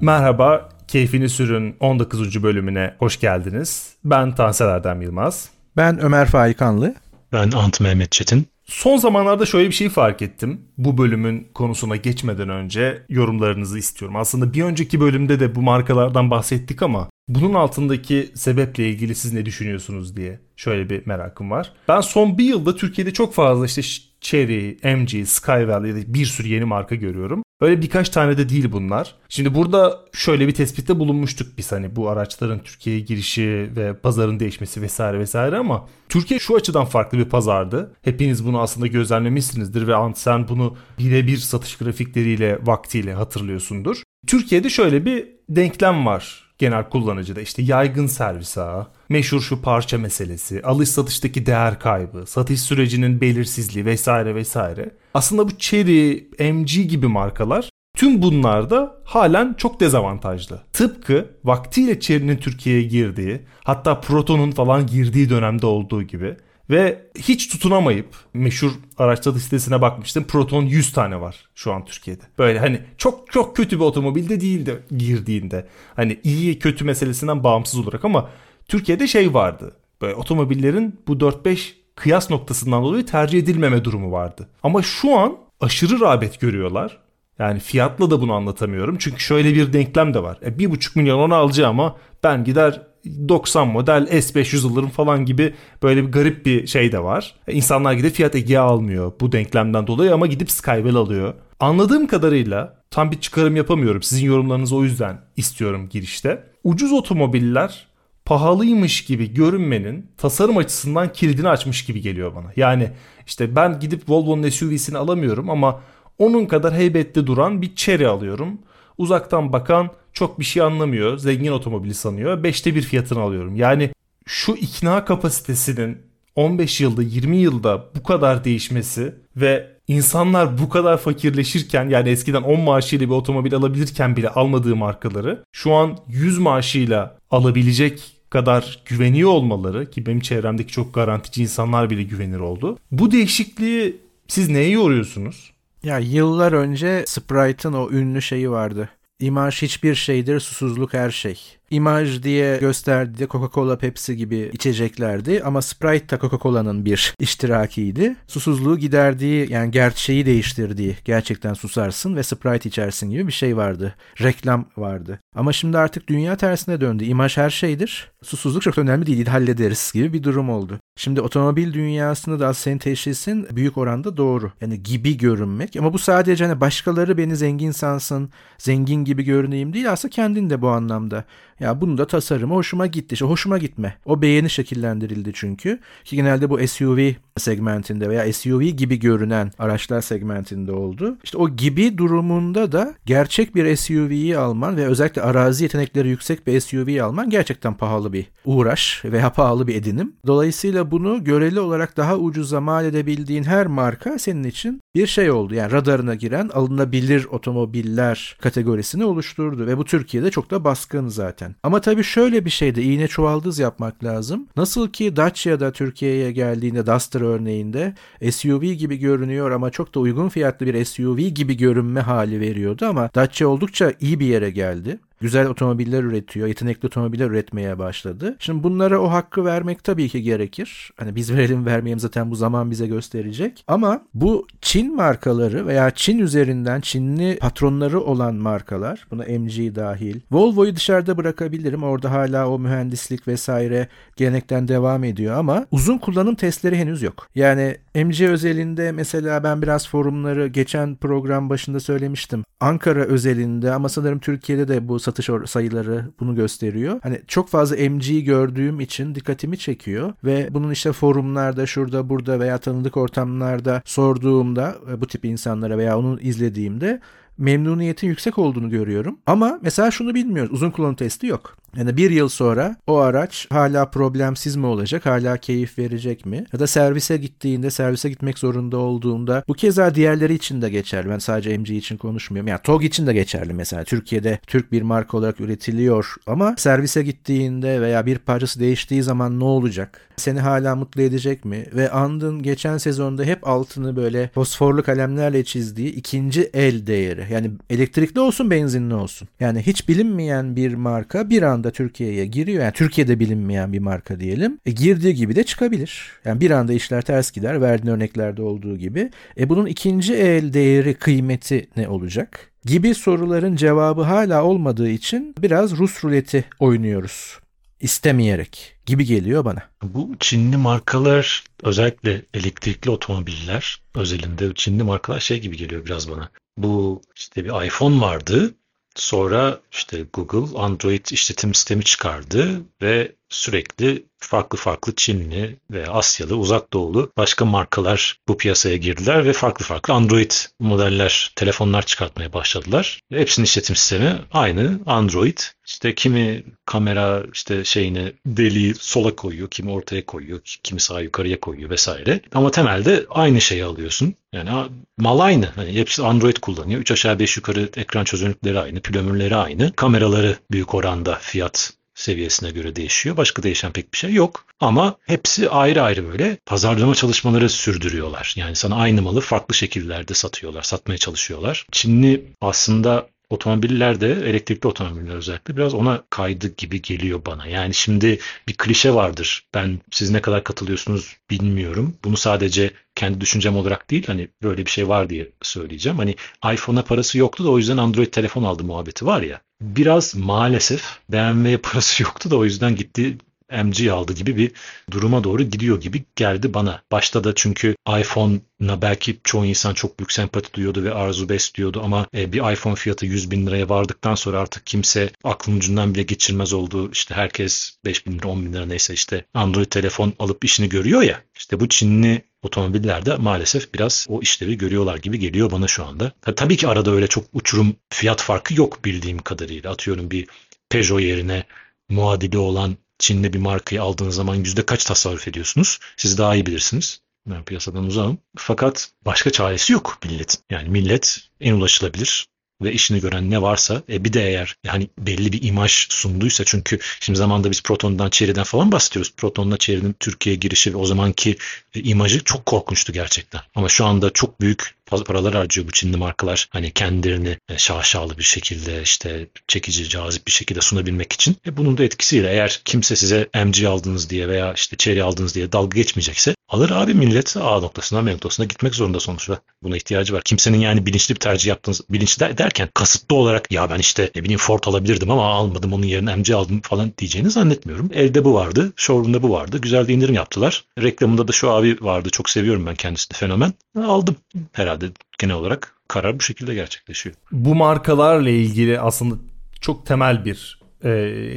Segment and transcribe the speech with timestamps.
[0.00, 2.42] Merhaba, Keyfini Sürün 19.
[2.42, 3.96] bölümüne hoş geldiniz.
[4.04, 5.50] Ben Tansel Erdem Yılmaz.
[5.76, 6.94] Ben Ömer Faikanlı.
[7.32, 8.46] Ben Ant Mehmet Çetin.
[8.64, 10.60] Son zamanlarda şöyle bir şey fark ettim.
[10.78, 14.16] Bu bölümün konusuna geçmeden önce yorumlarınızı istiyorum.
[14.16, 19.46] Aslında bir önceki bölümde de bu markalardan bahsettik ama bunun altındaki sebeple ilgili siz ne
[19.46, 21.72] düşünüyorsunuz diye şöyle bir merakım var.
[21.88, 23.82] Ben son bir yılda Türkiye'de çok fazla işte
[24.20, 27.42] Cherry, MG, Skywell ya da bir sürü yeni marka görüyorum.
[27.60, 29.14] Öyle birkaç tane de değil bunlar.
[29.28, 34.82] Şimdi burada şöyle bir tespitte bulunmuştuk biz hani bu araçların Türkiye'ye girişi ve pazarın değişmesi
[34.82, 37.92] vesaire vesaire ama Türkiye şu açıdan farklı bir pazardı.
[38.02, 44.02] Hepiniz bunu aslında gözlemlemişsinizdir ve sen bunu birebir satış grafikleriyle vaktiyle hatırlıyorsundur.
[44.26, 50.62] Türkiye'de şöyle bir denklem var genel kullanıcıda işte yaygın servis ağı, meşhur şu parça meselesi,
[50.62, 54.90] alış satıştaki değer kaybı, satış sürecinin belirsizliği vesaire vesaire.
[55.14, 60.62] Aslında bu Chery, MG gibi markalar tüm bunlarda halen çok dezavantajlı.
[60.72, 66.36] Tıpkı vaktiyle Chery'nin Türkiye'ye girdiği, hatta Proton'un falan girdiği dönemde olduğu gibi
[66.70, 70.24] ve hiç tutunamayıp meşhur araçta listesine bakmıştım.
[70.24, 72.22] Proton 100 tane var şu an Türkiye'de.
[72.38, 75.66] Böyle hani çok çok kötü bir otomobilde değildi girdiğinde.
[75.96, 78.30] Hani iyi kötü meselesinden bağımsız olarak ama
[78.68, 79.76] Türkiye'de şey vardı.
[80.02, 84.48] Böyle otomobillerin bu 4-5 kıyas noktasından dolayı tercih edilmeme durumu vardı.
[84.62, 86.98] Ama şu an aşırı rağbet görüyorlar.
[87.38, 88.96] Yani fiyatla da bunu anlatamıyorum.
[88.98, 90.38] Çünkü şöyle bir denklem de var.
[90.42, 92.82] E, 1,5 milyon onu alacağım ama ben gider
[93.28, 97.34] 90 model S500 alırım falan gibi böyle bir garip bir şey de var.
[97.48, 101.34] E, insanlar gidip Fiat Egea almıyor bu denklemden dolayı ama gidip Skywell alıyor.
[101.60, 104.02] Anladığım kadarıyla tam bir çıkarım yapamıyorum.
[104.02, 106.44] Sizin yorumlarınızı o yüzden istiyorum girişte.
[106.64, 107.86] Ucuz otomobiller
[108.24, 112.52] pahalıymış gibi görünmenin tasarım açısından kilidini açmış gibi geliyor bana.
[112.56, 112.90] Yani
[113.26, 115.80] işte ben gidip Volvo'nun SUV'sini alamıyorum ama
[116.18, 118.58] onun kadar heybetli duran bir Chery alıyorum.
[118.98, 121.18] Uzaktan bakan çok bir şey anlamıyor.
[121.18, 122.42] Zengin otomobili sanıyor.
[122.42, 123.56] Beşte bir fiyatını alıyorum.
[123.56, 123.90] Yani
[124.26, 125.98] şu ikna kapasitesinin
[126.36, 132.60] 15 yılda 20 yılda bu kadar değişmesi ve insanlar bu kadar fakirleşirken yani eskiden 10
[132.60, 139.90] maaşıyla bir otomobil alabilirken bile almadığı markaları şu an 100 maaşıyla alabilecek kadar güveniyor olmaları
[139.90, 142.78] ki benim çevremdeki çok garantici insanlar bile güvenir oldu.
[142.90, 143.96] Bu değişikliği
[144.28, 145.52] siz neye yoruyorsunuz?
[145.82, 148.88] Ya yıllar önce Sprite'ın o ünlü şeyi vardı.
[149.20, 151.59] İmaj hiçbir şeydir, susuzluk her şey.
[151.70, 158.16] İmaj diye gösterdiği Coca-Cola, Pepsi gibi içeceklerdi ama Sprite da Coca-Cola'nın bir iştirakiydi.
[158.26, 163.94] Susuzluğu giderdiği yani gerçeği değiştirdiği gerçekten susarsın ve Sprite içersin gibi bir şey vardı.
[164.22, 165.18] Reklam vardı.
[165.36, 167.04] Ama şimdi artık dünya tersine döndü.
[167.04, 168.12] İmaj her şeydir.
[168.22, 170.78] Susuzluk çok önemli değil, hallederiz gibi bir durum oldu.
[170.96, 174.52] Şimdi otomobil dünyasında da senin teşhisin büyük oranda doğru.
[174.60, 175.76] Yani gibi görünmek.
[175.76, 179.92] Ama bu sadece hani başkaları beni zengin sansın, zengin gibi görüneyim değil.
[179.92, 181.24] Aslında kendin de bu anlamda.
[181.60, 183.12] Ya bunun da tasarımı hoşuma gitti.
[183.12, 183.94] İşte hoşuma gitme.
[184.04, 185.78] O beğeni şekillendirildi çünkü.
[186.04, 191.18] Ki genelde bu SUV segmentinde veya SUV gibi görünen araçlar segmentinde oldu.
[191.24, 196.60] İşte o gibi durumunda da gerçek bir SUV'yi alman ve özellikle arazi yetenekleri yüksek bir
[196.60, 200.12] SUV'yi alman gerçekten pahalı bir uğraş veya pahalı bir edinim.
[200.26, 205.54] Dolayısıyla bunu göreli olarak daha ucuza mal edebildiğin her marka senin için bir şey oldu.
[205.54, 211.54] Yani radarına giren alınabilir otomobiller kategorisini oluşturdu ve bu Türkiye'de çok da baskın zaten.
[211.62, 214.46] Ama tabii şöyle bir şey de iğne çuvaldız yapmak lazım.
[214.56, 217.94] Nasıl ki Dacia'da Türkiye'ye geldiğinde Duster örneğinde
[218.30, 223.10] SUV gibi görünüyor ama çok da uygun fiyatlı bir SUV gibi görünme hali veriyordu ama
[223.14, 228.36] Dacia oldukça iyi bir yere geldi güzel otomobiller üretiyor, yetenekli otomobiller üretmeye başladı.
[228.38, 230.92] Şimdi bunlara o hakkı vermek tabii ki gerekir.
[230.96, 233.64] Hani biz verelim vermeyelim zaten bu zaman bize gösterecek.
[233.68, 240.20] Ama bu Çin markaları veya Çin üzerinden Çinli patronları olan markalar, buna MG dahil.
[240.30, 241.82] Volvo'yu dışarıda bırakabilirim.
[241.82, 247.28] Orada hala o mühendislik vesaire gelenekten devam ediyor ama uzun kullanım testleri henüz yok.
[247.34, 252.44] Yani MG özelinde mesela ben biraz forumları geçen program başında söylemiştim.
[252.60, 257.00] Ankara özelinde ama sanırım Türkiye'de de bu satış sayıları bunu gösteriyor.
[257.02, 262.58] Hani çok fazla MG gördüğüm için dikkatimi çekiyor ve bunun işte forumlarda şurada burada veya
[262.58, 267.00] tanıdık ortamlarda sorduğumda e, bu tip insanlara veya onu izlediğimde
[267.38, 269.18] memnuniyetin yüksek olduğunu görüyorum.
[269.26, 270.52] Ama mesela şunu bilmiyoruz.
[270.52, 271.56] Uzun kullanım testi yok.
[271.76, 276.44] Yani bir yıl sonra o araç hala problemsiz mi olacak, hala keyif verecek mi?
[276.52, 281.10] Ya da servise gittiğinde, servise gitmek zorunda olduğunda bu keza diğerleri için de geçerli.
[281.10, 282.48] Ben sadece MG için konuşmuyorum.
[282.48, 283.84] Yani TOG için de geçerli mesela.
[283.84, 289.44] Türkiye'de Türk bir marka olarak üretiliyor ama servise gittiğinde veya bir parçası değiştiği zaman ne
[289.44, 290.00] olacak?
[290.16, 291.66] Seni hala mutlu edecek mi?
[291.74, 297.26] Ve And'ın geçen sezonda hep altını böyle fosforlu kalemlerle çizdiği ikinci el değeri.
[297.32, 299.28] Yani elektrikli olsun benzinli olsun.
[299.40, 302.62] Yani hiç bilinmeyen bir marka bir anda Türkiye'ye giriyor.
[302.62, 304.58] Yani Türkiye'de bilinmeyen bir marka diyelim.
[304.66, 306.12] E, girdiği gibi de çıkabilir.
[306.24, 307.60] Yani bir anda işler ters gider.
[307.60, 309.10] Verdiğin örneklerde olduğu gibi.
[309.38, 312.50] E bunun ikinci el değeri kıymeti ne olacak?
[312.64, 317.38] Gibi soruların cevabı hala olmadığı için biraz Rus ruleti oynuyoruz
[317.80, 319.62] istemeyerek gibi geliyor bana.
[319.82, 326.30] Bu Çinli markalar özellikle elektrikli otomobiller özelinde Çinli markalar şey gibi geliyor biraz bana.
[326.56, 328.54] Bu işte bir iPhone vardı.
[328.94, 336.72] Sonra işte Google Android işletim sistemi çıkardı ve sürekli farklı farklı Çinli ve Asyalı, uzak
[336.72, 340.30] doğulu başka markalar bu piyasaya girdiler ve farklı farklı Android
[340.60, 343.00] modeller, telefonlar çıkartmaya başladılar.
[343.12, 345.38] Hepsinin işletim sistemi aynı Android.
[345.66, 351.70] İşte kimi kamera işte şeyini deliği sola koyuyor, kimi ortaya koyuyor, kimi sağ yukarıya koyuyor
[351.70, 352.20] vesaire.
[352.34, 354.14] Ama temelde aynı şeyi alıyorsun.
[354.32, 354.50] Yani
[354.98, 355.46] mal aynı.
[355.46, 356.80] Hani hepsi Android kullanıyor.
[356.80, 359.72] 3 aşağı 5 yukarı ekran çözünürlükleri aynı, pil ömürleri aynı.
[359.72, 363.16] Kameraları büyük oranda fiyat seviyesine göre değişiyor.
[363.16, 364.44] Başka değişen pek bir şey yok.
[364.60, 368.34] Ama hepsi ayrı ayrı böyle pazarlama çalışmaları sürdürüyorlar.
[368.36, 371.66] Yani sana aynı malı farklı şekillerde satıyorlar, satmaya çalışıyorlar.
[371.72, 377.46] Çinli aslında otomobiller de elektrikli otomobiller özellikle biraz ona kaydı gibi geliyor bana.
[377.46, 378.18] Yani şimdi
[378.48, 379.46] bir klişe vardır.
[379.54, 381.96] Ben siz ne kadar katılıyorsunuz bilmiyorum.
[382.04, 385.98] Bunu sadece kendi düşüncem olarak değil hani böyle bir şey var diye söyleyeceğim.
[385.98, 386.14] Hani
[386.52, 389.40] iPhone'a parası yoktu da o yüzden Android telefon aldı muhabbeti var ya.
[389.60, 393.18] Biraz maalesef BMW'ye parası yoktu da o yüzden gitti
[393.64, 394.52] MG aldı gibi bir
[394.90, 396.82] duruma doğru gidiyor gibi geldi bana.
[396.92, 402.06] Başta da çünkü iPhone'na belki çoğu insan çok büyük sempati duyuyordu ve arzu besliyordu ama
[402.14, 406.52] e, bir iPhone fiyatı 100 bin liraya vardıktan sonra artık kimse aklın ucundan bile geçirmez
[406.52, 406.90] oldu.
[406.92, 411.02] İşte herkes 5 bin lira 10 bin lira neyse işte Android telefon alıp işini görüyor
[411.02, 411.22] ya.
[411.36, 416.12] İşte bu Çinli otomobillerde maalesef biraz o işlevi görüyorlar gibi geliyor bana şu anda.
[416.36, 419.70] Tabii ki arada öyle çok uçurum fiyat farkı yok bildiğim kadarıyla.
[419.70, 420.26] Atıyorum bir
[420.70, 421.44] Peugeot yerine
[421.88, 425.78] muadili olan Çin'de bir markayı aldığınız zaman yüzde kaç tasarruf ediyorsunuz?
[425.96, 427.00] Siz daha iyi bilirsiniz.
[427.26, 428.18] Ben piyasadan uzağım.
[428.36, 430.38] Fakat başka çaresi yok millet.
[430.50, 432.26] Yani millet en ulaşılabilir
[432.62, 436.78] ve işini gören ne varsa e bir de eğer yani belli bir imaj sunduysa çünkü
[437.00, 439.12] şimdi zamanda biz Proton'dan Cherry'den falan bahsediyoruz.
[439.16, 441.36] Proton'la Cherry'nin Türkiye'ye girişi ve o zamanki
[441.74, 443.40] imajı çok korkunçtu gerçekten.
[443.54, 446.48] Ama şu anda çok büyük paralar harcıyor bu Çinli markalar.
[446.50, 451.36] Hani kendilerini e, şaşalı bir şekilde işte çekici, cazip bir şekilde sunabilmek için.
[451.46, 455.52] E bunun da etkisiyle eğer kimse size MG aldınız diye veya işte Cherry aldınız diye
[455.52, 459.40] dalga geçmeyecekse alır abi millet A noktasına B noktasına gitmek zorunda sonuçta.
[459.62, 460.22] Buna ihtiyacı var.
[460.22, 464.38] Kimsenin yani bilinçli bir tercih yaptığınız bilinçli derken kasıtlı olarak ya ben işte ne bileyim
[464.38, 467.90] Ford alabilirdim ama almadım onun yerine MG aldım falan diyeceğini zannetmiyorum.
[467.94, 468.72] Elde bu vardı.
[468.76, 469.58] Showroom'da bu vardı.
[469.58, 470.64] Güzel bir indirim yaptılar.
[470.82, 472.10] Reklamında da şu abi vardı.
[472.10, 473.52] Çok seviyorum ben kendisini fenomen.
[473.84, 474.16] Aldım
[474.52, 474.79] herhalde
[475.18, 477.16] genel olarak karar bu şekilde gerçekleşiyor.
[477.32, 479.14] Bu markalarla ilgili aslında
[479.60, 480.88] çok temel bir e,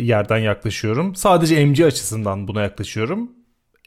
[0.02, 1.16] yerden yaklaşıyorum.
[1.16, 3.32] Sadece MG açısından buna yaklaşıyorum.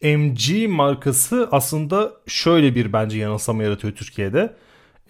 [0.03, 4.55] MG markası aslında şöyle bir bence yanılsama yaratıyor Türkiye'de.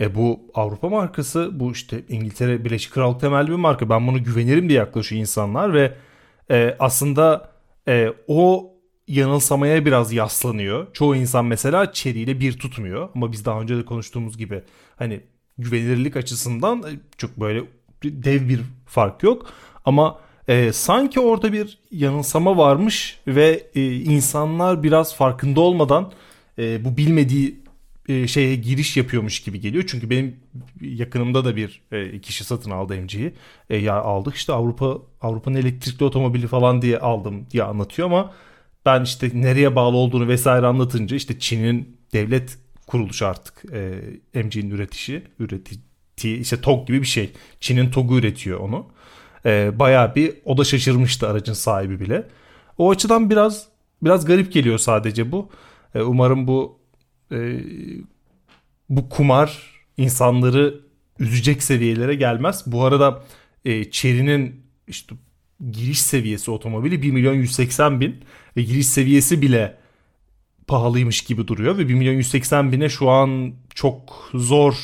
[0.00, 3.88] E bu Avrupa markası, bu işte İngiltere Birleşik Krallık temelli bir marka.
[3.88, 5.92] Ben bunu güvenirim diye yaklaşıyor insanlar ve
[6.50, 7.50] e, aslında
[7.88, 8.72] e, o
[9.08, 10.86] yanılsamaya biraz yaslanıyor.
[10.92, 14.62] Çoğu insan mesela çeriyle bir tutmuyor ama biz daha önce de konuştuğumuz gibi
[14.96, 15.20] hani
[15.58, 17.62] güvenilirlik açısından e, çok böyle
[18.04, 19.46] dev bir fark yok
[19.84, 26.12] ama e, sanki orada bir yanılsama varmış ve e, insanlar biraz farkında olmadan
[26.58, 27.66] e, bu bilmediği
[28.08, 29.84] e, şeye giriş yapıyormuş gibi geliyor.
[29.86, 30.36] Çünkü benim
[30.80, 33.32] yakınımda da bir e, kişi satın aldı MG'yi.
[33.70, 38.32] E, ya aldık işte Avrupa Avrupa'nın elektrikli otomobili falan diye aldım diye anlatıyor ama
[38.86, 45.22] ben işte nereye bağlı olduğunu vesaire anlatınca işte Çin'in devlet kuruluşu artık e, MG'nin üretişi,
[45.38, 47.32] üretici işte TOG gibi bir şey.
[47.60, 48.86] Çin'in TOG'u üretiyor onu.
[49.46, 52.28] E, bayağı bir o da şaşırmıştı aracın sahibi bile.
[52.78, 53.66] O açıdan biraz
[54.02, 55.50] biraz garip geliyor sadece bu.
[55.94, 56.78] E, umarım bu
[57.32, 57.60] e,
[58.88, 60.80] bu kumar insanları
[61.18, 62.62] üzecek seviyelere gelmez.
[62.66, 63.24] Bu arada
[63.64, 65.14] e, Chery'nin işte
[65.70, 68.16] giriş seviyesi otomobili 1 milyon 180 bin
[68.56, 69.76] ve giriş seviyesi bile
[70.66, 74.74] pahalıymış gibi duruyor ve 1 milyon 180 bine şu an çok zor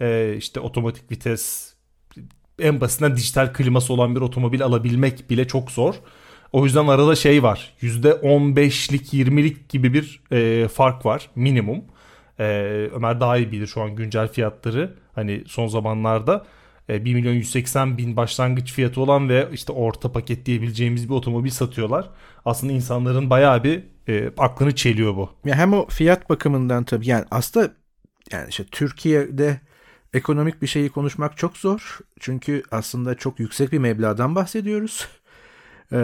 [0.00, 1.74] e, işte otomatik vites
[2.58, 5.94] en basitinden dijital kliması olan bir otomobil alabilmek bile çok zor.
[6.52, 7.74] O yüzden arada şey var.
[7.82, 11.84] %15'lik 20'lik gibi bir e, fark var minimum.
[12.38, 12.44] E,
[12.94, 14.94] Ömer daha iyi bilir şu an güncel fiyatları.
[15.14, 16.46] Hani son zamanlarda
[16.88, 21.50] 1 e, milyon 180 bin başlangıç fiyatı olan ve işte orta paket diyebileceğimiz bir otomobil
[21.50, 22.10] satıyorlar.
[22.44, 25.30] Aslında insanların bayağı bir e, aklını çeliyor bu.
[25.44, 27.72] Ya hem o fiyat bakımından tabii yani aslında
[28.32, 29.60] yani işte Türkiye'de
[30.14, 31.98] Ekonomik bir şeyi konuşmak çok zor.
[32.20, 35.08] Çünkü aslında çok yüksek bir meblağdan bahsediyoruz.
[35.92, 35.96] Ee,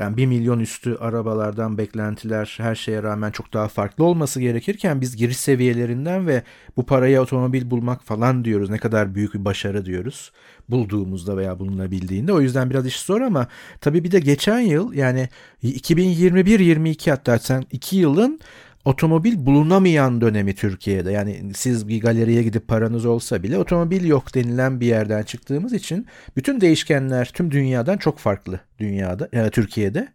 [0.00, 5.16] yani 1 milyon üstü arabalardan beklentiler her şeye rağmen çok daha farklı olması gerekirken biz
[5.16, 6.42] giriş seviyelerinden ve
[6.76, 8.70] bu parayı otomobil bulmak falan diyoruz.
[8.70, 10.32] Ne kadar büyük bir başarı diyoruz
[10.68, 12.32] bulduğumuzda veya bulunabildiğinde.
[12.32, 13.46] O yüzden biraz iş zor ama
[13.80, 15.28] tabii bir de geçen yıl yani
[15.64, 18.40] 2021-22 hatta sen 2 yılın
[18.84, 21.12] otomobil bulunamayan dönemi Türkiye'de.
[21.12, 26.06] Yani siz bir galeriye gidip paranız olsa bile otomobil yok denilen bir yerden çıktığımız için
[26.36, 30.08] bütün değişkenler tüm dünyadan çok farklı dünyada yani Türkiye'de.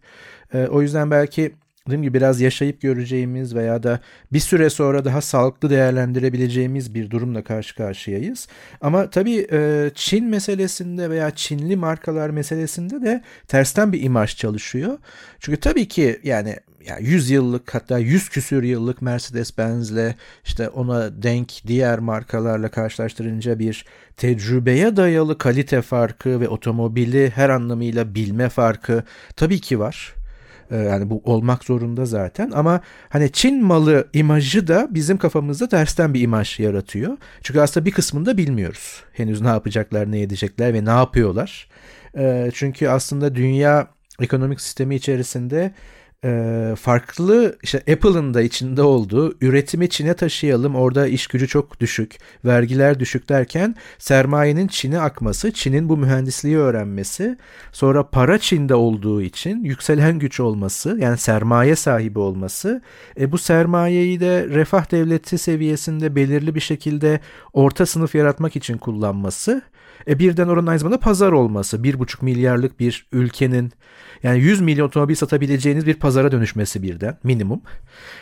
[0.53, 1.51] E, o yüzden belki
[1.87, 3.99] dediğim gibi biraz yaşayıp göreceğimiz veya da
[4.33, 8.47] bir süre sonra daha sağlıklı değerlendirebileceğimiz bir durumla karşı karşıyayız.
[8.81, 14.97] Ama tabii e, Çin meselesinde veya Çinli markalar meselesinde de tersten bir imaj çalışıyor.
[15.39, 16.55] Çünkü tabii ki yani
[16.87, 20.13] yani 100 yıllık hatta 100 küsür yıllık Mercedes-Benz'le
[20.45, 23.85] işte ona denk diğer markalarla karşılaştırınca bir
[24.17, 29.03] tecrübeye dayalı kalite farkı ve otomobili her anlamıyla bilme farkı
[29.35, 30.13] tabii ki var.
[30.71, 36.13] Ee, yani bu olmak zorunda zaten ama hani Çin malı imajı da bizim kafamızda tersten
[36.13, 37.17] bir imaj yaratıyor.
[37.43, 39.03] Çünkü aslında bir kısmını da bilmiyoruz.
[39.13, 41.67] Henüz ne yapacaklar, ne edecekler ve ne yapıyorlar.
[42.17, 43.87] Ee, çünkü aslında dünya
[44.19, 45.73] ekonomik sistemi içerisinde
[46.23, 52.17] e, farklı işte Apple'ın da içinde olduğu üretimi Çin'e taşıyalım orada iş gücü çok düşük
[52.45, 57.37] vergiler düşük derken sermayenin Çin'e akması Çin'in bu mühendisliği öğrenmesi
[57.71, 62.81] sonra para Çin'de olduğu için yükselen güç olması yani sermaye sahibi olması
[63.19, 67.19] e, bu sermayeyi de refah devleti seviyesinde belirli bir şekilde
[67.53, 69.61] orta sınıf yaratmak için kullanması
[70.07, 73.71] e, birden oranın aynı zamanda pazar olması bir buçuk milyarlık bir ülkenin
[74.23, 77.61] yani 100 milyon otomobil satabileceğiniz bir pazara dönüşmesi birden minimum.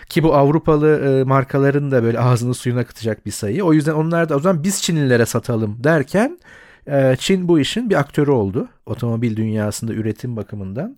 [0.09, 3.63] Ki bu Avrupalı e, markaların da böyle ağzını suyuna akıtacak bir sayı.
[3.63, 6.39] O yüzden onlar da o zaman biz Çinlilere satalım derken
[6.87, 8.69] e, Çin bu işin bir aktörü oldu.
[8.85, 10.97] Otomobil dünyasında üretim bakımından.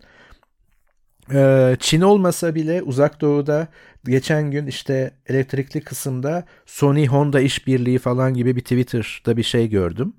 [1.33, 3.67] E, Çin olmasa bile uzak doğuda
[4.05, 10.13] geçen gün işte elektrikli kısımda Sony Honda işbirliği falan gibi bir Twitter'da bir şey gördüm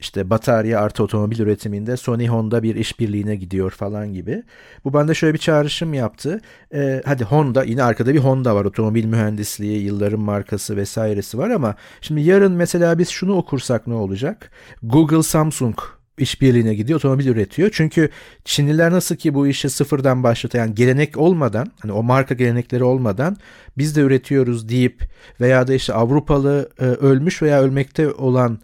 [0.00, 4.42] işte batarya artı otomobil üretiminde Sony Honda bir işbirliğine gidiyor falan gibi.
[4.84, 6.40] Bu bende şöyle bir çağrışım yaptı.
[6.74, 11.74] Ee, hadi Honda yine arkada bir Honda var otomobil mühendisliği yılların markası vesairesi var ama
[12.00, 14.50] şimdi yarın mesela biz şunu okursak ne olacak?
[14.82, 15.78] Google Samsung
[16.18, 17.70] işbirliğine gidiyor, otomobil üretiyor.
[17.72, 18.10] Çünkü
[18.44, 23.36] Çinliler nasıl ki bu işi sıfırdan başlatıyor, yani gelenek olmadan, hani o marka gelenekleri olmadan
[23.78, 25.02] biz de üretiyoruz deyip
[25.40, 28.58] veya da işte Avrupalı e, ölmüş veya ölmekte olan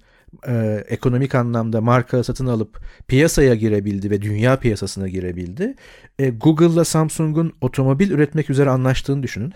[0.49, 5.75] e, ekonomik anlamda marka satın alıp piyasaya girebildi ve dünya piyasasına girebildi.
[6.19, 9.53] E, Google'la Samsung'un otomobil üretmek üzere anlaştığını düşünün.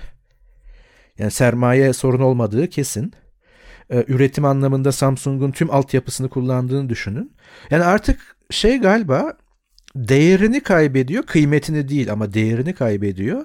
[1.19, 3.13] Yani sermaye sorun olmadığı kesin.
[3.91, 7.33] E, üretim anlamında Samsung'un tüm altyapısını kullandığını düşünün.
[7.71, 9.37] Yani artık şey galiba
[9.97, 13.45] değerini kaybediyor, kıymetini değil ama değerini kaybediyor.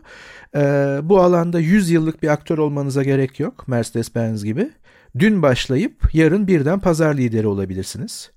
[0.55, 0.59] E,
[1.03, 4.69] bu alanda 100 yıllık bir aktör olmanıza gerek yok Mercedes-Benz gibi.
[5.20, 8.32] Dün başlayıp yarın birden pazar lideri olabilirsiniz.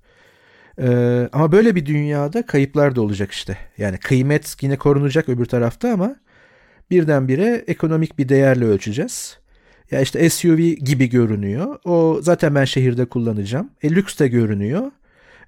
[0.79, 3.57] Ee, ama böyle bir dünyada kayıplar da olacak işte.
[3.77, 6.15] Yani kıymet yine korunacak öbür tarafta ama
[6.91, 9.37] birdenbire ekonomik bir değerle ölçeceğiz.
[9.91, 11.79] Ya işte SUV gibi görünüyor.
[11.85, 13.69] O zaten ben şehirde kullanacağım.
[13.83, 14.91] E, lüks de görünüyor.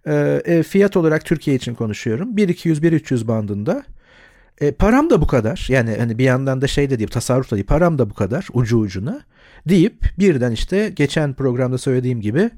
[0.07, 2.37] Ee, e, fiyat olarak Türkiye için konuşuyorum.
[2.37, 3.83] 1-200-1-300 bandında.
[4.61, 5.65] E, param da bu kadar.
[5.69, 7.65] Yani hani bir yandan da şey de diyeyim tasarruf da değil.
[7.65, 9.21] Param da bu kadar ucu ucuna
[9.65, 12.49] deyip birden işte geçen programda söylediğim gibi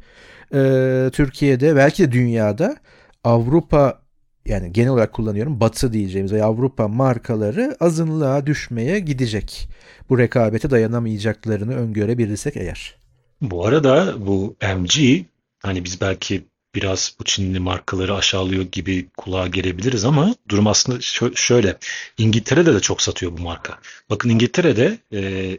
[0.54, 2.78] e, Türkiye'de belki de dünyada
[3.24, 4.02] Avrupa
[4.46, 9.70] yani genel olarak kullanıyorum batı diyeceğimiz Avrupa markaları azınlığa düşmeye gidecek.
[10.10, 12.96] Bu rekabete dayanamayacaklarını öngörebilirsek eğer.
[13.42, 15.24] Bu arada bu MG
[15.60, 16.44] hani biz belki
[16.76, 21.00] biraz bu Çinli markaları aşağılıyor gibi kulağa gelebiliriz ama durum aslında
[21.36, 21.78] şöyle.
[22.18, 23.80] İngiltere'de de çok satıyor bu marka.
[24.10, 25.52] Bakın İngiltere'de e,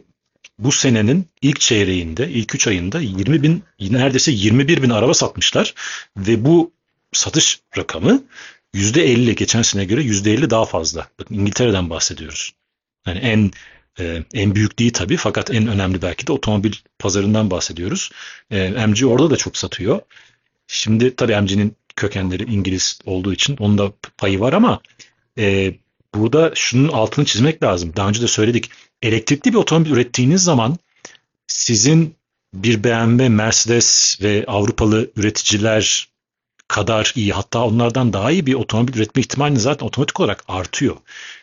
[0.63, 5.73] bu senenin ilk çeyreğinde, ilk 3 ayında 20 bin, neredeyse 21 bin araba satmışlar.
[6.17, 6.71] Ve bu
[7.13, 8.23] satış rakamı
[8.73, 11.07] %50 geçen sene göre %50 daha fazla.
[11.19, 12.51] Bakın İngiltere'den bahsediyoruz.
[13.07, 13.51] Yani en
[13.99, 18.11] e, en büyük değil tabii fakat en önemli belki de otomobil pazarından bahsediyoruz.
[18.51, 20.01] E, MG orada da çok satıyor.
[20.67, 24.81] Şimdi tabii MG'nin kökenleri İngiliz olduğu için onun da payı var ama
[25.37, 25.73] e,
[26.15, 27.93] burada şunun altını çizmek lazım.
[27.95, 28.71] Daha önce de söyledik.
[29.01, 30.77] Elektrikli bir otomobil ürettiğiniz zaman
[31.47, 32.15] sizin
[32.53, 36.11] bir BMW, Mercedes ve Avrupalı üreticiler
[36.67, 40.95] kadar iyi hatta onlardan daha iyi bir otomobil üretme ihtimaliniz zaten otomatik olarak artıyor.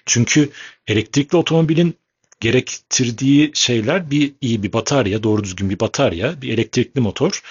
[0.06, 0.50] Çünkü
[0.86, 1.94] elektrikli otomobilin
[2.40, 7.42] gerektirdiği şeyler bir iyi bir batarya, doğru düzgün bir batarya, bir elektrikli motor,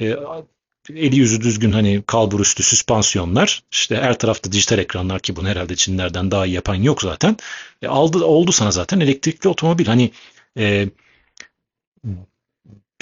[0.00, 0.16] e,
[0.94, 5.76] eli yüzü düzgün hani kalbur üstü süspansiyonlar, işte her tarafta dijital ekranlar ki bunu herhalde
[5.76, 7.36] Çinlerden daha iyi yapan yok zaten.
[7.82, 9.86] E, aldı oldu sana zaten elektrikli otomobil.
[9.86, 10.10] Hani
[10.58, 10.88] e,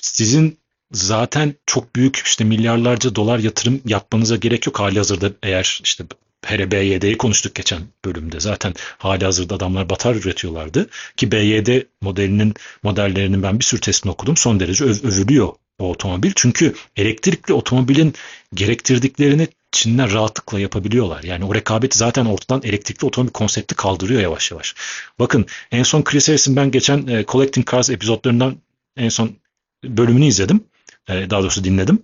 [0.03, 0.59] sizin
[0.93, 6.05] zaten çok büyük işte milyarlarca dolar yatırım yapmanıza gerek yok hali hazırda eğer işte
[6.45, 8.41] Hele BYD'yi konuştuk geçen bölümde.
[8.41, 10.91] Zaten hali hazırda adamlar batar üretiyorlardı.
[11.17, 14.37] Ki BYD modelinin modellerinin ben bir sürü testini okudum.
[14.37, 16.33] Son derece öv, övülüyor o otomobil.
[16.37, 18.15] Çünkü elektrikli otomobilin
[18.55, 21.23] gerektirdiklerini Çinler rahatlıkla yapabiliyorlar.
[21.23, 24.75] Yani o rekabeti zaten ortadan elektrikli otomobil konsepti kaldırıyor yavaş yavaş.
[25.19, 28.57] Bakın en son Chris Harris'in ben geçen e, Collecting Cars epizodlarından
[28.97, 29.37] en son
[29.85, 30.65] bölümünü izledim.
[31.09, 32.03] E, daha doğrusu dinledim.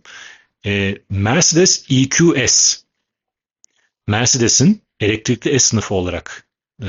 [0.66, 2.82] E, Mercedes EQS
[4.06, 6.46] Mercedes'in elektrikli S sınıfı olarak
[6.82, 6.88] e,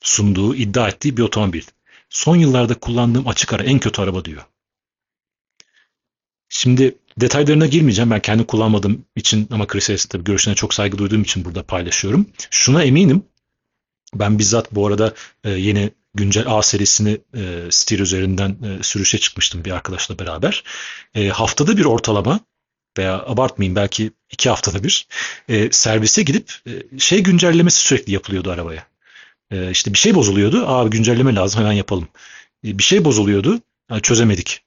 [0.00, 1.62] sunduğu, iddia ettiği bir otomobil.
[2.10, 4.42] Son yıllarda kullandığım açık ara en kötü araba diyor.
[6.52, 8.10] Şimdi detaylarına girmeyeceğim.
[8.10, 12.26] Ben kendi kullanmadığım için ama Chris Harris'in tabii görüşlerine çok saygı duyduğum için burada paylaşıyorum.
[12.50, 13.22] Şuna eminim.
[14.14, 15.14] Ben bizzat bu arada
[15.44, 20.64] e, yeni güncel A serisini e, Steer üzerinden e, sürüşe çıkmıştım bir arkadaşla beraber.
[21.14, 22.40] E, haftada bir ortalama
[22.98, 25.06] veya abartmayayım belki iki haftada bir
[25.70, 26.52] servise gidip
[26.98, 28.86] şey güncellemesi sürekli yapılıyordu arabaya.
[29.50, 30.66] E, işte bir şey bozuluyordu.
[30.66, 32.08] Abi güncelleme lazım hemen yapalım.
[32.64, 33.60] Bir şey bozuluyordu.
[33.90, 34.62] Yani çözemedik.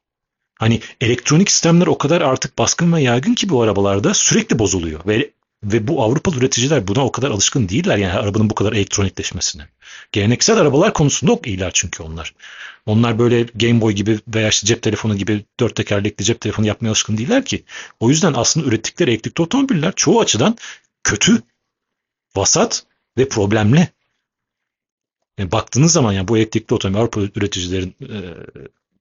[0.60, 5.08] Hani elektronik sistemler o kadar artık baskın ve yaygın ki bu arabalarda sürekli bozuluyor.
[5.08, 5.32] Ve
[5.64, 9.68] ve bu Avrupalı üreticiler buna o kadar alışkın değiller yani arabanın bu kadar elektronikleşmesine.
[10.12, 12.34] Geleneksel arabalar konusunda çok iyiler çünkü onlar.
[12.86, 16.90] Onlar böyle Game Boy gibi veya işte cep telefonu gibi dört tekerlekli cep telefonu yapmaya
[16.90, 17.64] alışkın değiller ki.
[18.00, 20.58] O yüzden aslında ürettikleri elektrikli otomobiller çoğu açıdan
[21.04, 21.42] kötü,
[22.36, 22.86] vasat
[23.18, 23.88] ve problemli.
[25.38, 27.96] Yani baktığınız zaman yani bu elektrikli otomobil Avrupa üreticilerin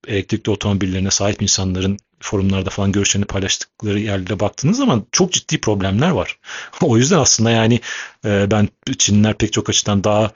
[0.06, 6.38] elektrikli otomobillerine sahip insanların forumlarda falan görüşlerini paylaştıkları yerlere baktığınız zaman çok ciddi problemler var.
[6.80, 7.80] o yüzden aslında yani
[8.24, 10.32] e, ben Çinliler pek çok açıdan daha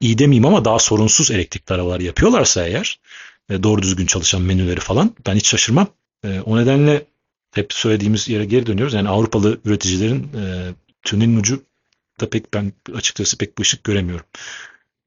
[0.00, 3.00] iyi demeyeyim ama daha sorunsuz elektrikli arabalar yapıyorlarsa eğer
[3.50, 5.86] e, doğru düzgün çalışan menüleri falan ben hiç şaşırmam.
[6.24, 7.06] E, o nedenle
[7.54, 8.94] hep söylediğimiz yere geri dönüyoruz.
[8.94, 11.62] Yani Avrupalı üreticilerin e, tünelin ucu
[12.20, 14.26] da pek ben açıkçası pek bir ışık göremiyorum.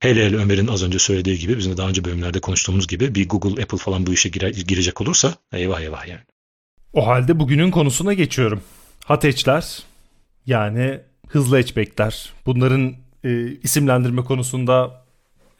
[0.03, 3.29] Hele hele Ömer'in az önce söylediği gibi bizim de daha önce bölümlerde konuştuğumuz gibi bir
[3.29, 6.21] Google, Apple falan bu işe gire, girecek olursa eyvah eyvah yani.
[6.93, 8.61] O halde bugünün konusuna geçiyorum.
[9.05, 9.83] Hatch'ler
[10.45, 12.33] yani hızlı hatchback'ler.
[12.45, 15.05] Bunların e, isimlendirme konusunda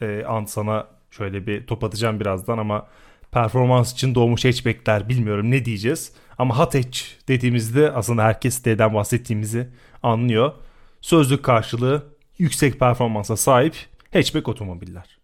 [0.00, 2.86] e, Ant sana şöyle bir top atacağım birazdan ama
[3.32, 6.12] performans için doğmuş hatchback'ler bilmiyorum ne diyeceğiz.
[6.38, 9.68] Ama hot hatch dediğimizde aslında herkes D'den bahsettiğimizi
[10.02, 10.52] anlıyor.
[11.00, 12.02] Sözlük karşılığı
[12.38, 15.18] yüksek performansa sahip hatchback otomobiller.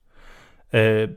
[0.75, 1.11] Ee,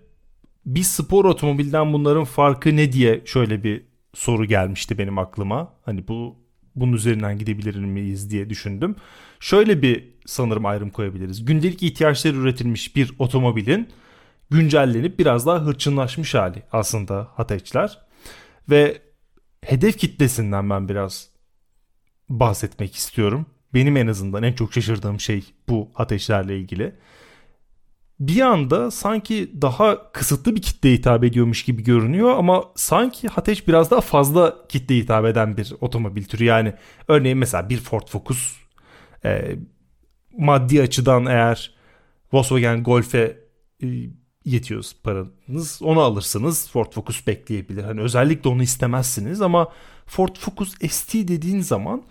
[0.66, 3.84] bir spor otomobilden bunların farkı ne diye şöyle bir
[4.14, 5.74] soru gelmişti benim aklıma.
[5.86, 6.36] Hani bu
[6.76, 8.96] bunun üzerinden gidebilir miyiz diye düşündüm.
[9.40, 11.46] Şöyle bir sanırım ayrım koyabiliriz.
[11.46, 13.90] Gündelik ihtiyaçları üretilmiş bir otomobilin
[14.50, 18.00] güncellenip biraz daha hırçınlaşmış hali aslında hatchler.
[18.70, 19.02] Ve
[19.62, 21.30] hedef kitlesinden ben biraz
[22.30, 23.46] bahsetmek istiyorum.
[23.74, 26.96] Benim en azından en çok şaşırdığım şey bu ateşlerle ilgili
[28.20, 33.92] bir anda sanki daha kısıtlı bir kitle hitap ediyormuş gibi görünüyor ama sanki Hateş biraz
[33.92, 36.44] daha fazla kitle hitap eden bir otomobil türü.
[36.44, 36.74] Yani
[37.08, 38.56] örneğin mesela bir Ford Focus
[39.26, 39.56] e,
[40.38, 41.76] maddi açıdan eğer
[42.34, 43.38] Volkswagen Golf'e
[43.84, 43.88] e,
[44.46, 47.84] yetiyoruz paranız onu alırsınız Ford Focus bekleyebilir.
[47.84, 49.72] Hani özellikle onu istemezsiniz ama
[50.06, 52.04] Ford Focus ST dediğin zaman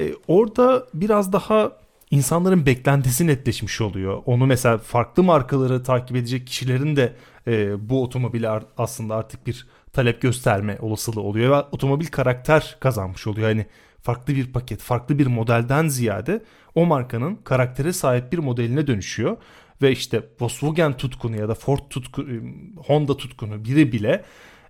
[0.00, 1.72] e, orada biraz daha
[2.10, 4.22] insanların beklentisi netleşmiş oluyor.
[4.26, 7.14] Onu mesela farklı markaları takip edecek kişilerin de
[7.46, 13.48] e, bu otomobili aslında artık bir talep gösterme olasılığı oluyor ve otomobil karakter kazanmış oluyor.
[13.48, 13.66] Yani
[14.02, 16.42] farklı bir paket, farklı bir modelden ziyade
[16.74, 19.36] o markanın karaktere sahip bir modeline dönüşüyor.
[19.82, 22.40] Ve işte Volkswagen tutkunu ya da Ford tutkunu, e,
[22.76, 24.24] Honda tutkunu biri bile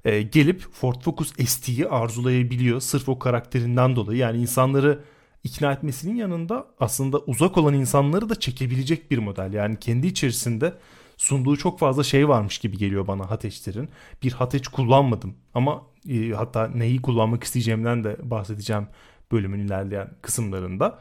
[0.05, 4.18] e, gelip Ford Focus ST'yi arzulayabiliyor sırf o karakterinden dolayı.
[4.18, 5.01] Yani insanları
[5.44, 9.53] ikna etmesinin yanında aslında uzak olan insanları da çekebilecek bir model.
[9.53, 10.74] Yani kendi içerisinde
[11.16, 13.88] sunduğu çok fazla şey varmış gibi geliyor bana Hateç'lerin.
[14.22, 18.87] Bir Hateç kullanmadım ama e, hatta neyi kullanmak isteyeceğimden de bahsedeceğim
[19.33, 20.98] bölümün ilerleyen kısımlarında.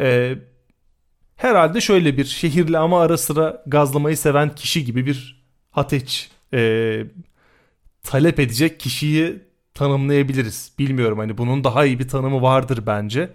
[0.00, 0.38] E,
[1.36, 7.04] herhalde şöyle bir şehirli ama ara sıra gazlamayı seven kişi gibi bir Hateç e,
[8.02, 9.42] talep edecek kişiyi
[9.74, 10.72] tanımlayabiliriz.
[10.78, 13.30] Bilmiyorum hani bunun daha iyi bir tanımı vardır bence.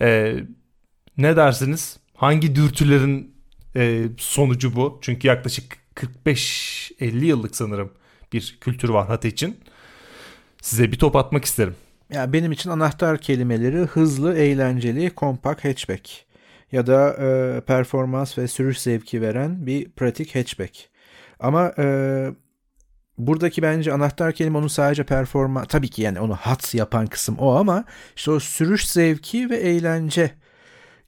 [0.00, 0.36] E,
[1.18, 1.98] ne dersiniz?
[2.14, 3.34] Hangi dürtülerin
[3.76, 4.98] e, sonucu bu?
[5.02, 7.92] Çünkü yaklaşık 45-50 yıllık sanırım
[8.32, 9.60] bir kültür var hat için.
[10.62, 11.74] Size bir top atmak isterim.
[12.10, 16.24] Ya benim için anahtar kelimeleri hızlı, eğlenceli, kompakt hatchback
[16.72, 20.88] ya da e, performans ve sürüş zevki veren bir pratik hatchback.
[21.40, 21.84] Ama e,
[23.18, 27.54] buradaki bence anahtar kelime onun sadece performans tabii ki yani onu hat yapan kısım o
[27.54, 27.84] ama
[28.16, 30.30] işte o sürüş zevki ve eğlence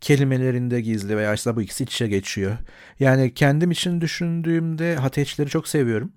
[0.01, 2.57] kelimelerinde gizli veya işte bu ikisi iç içe geçiyor.
[3.01, 6.13] Yani kendim için düşündüğümde hateçleri çok seviyorum.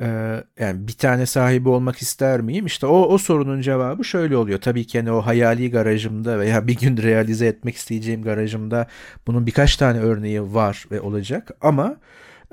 [0.00, 2.66] Ee, yani bir tane sahibi olmak ister miyim?
[2.66, 4.60] İşte o, o sorunun cevabı şöyle oluyor.
[4.60, 8.86] Tabii ki hani o hayali garajımda veya bir gün realize etmek isteyeceğim garajımda
[9.26, 11.50] bunun birkaç tane örneği var ve olacak.
[11.60, 11.96] Ama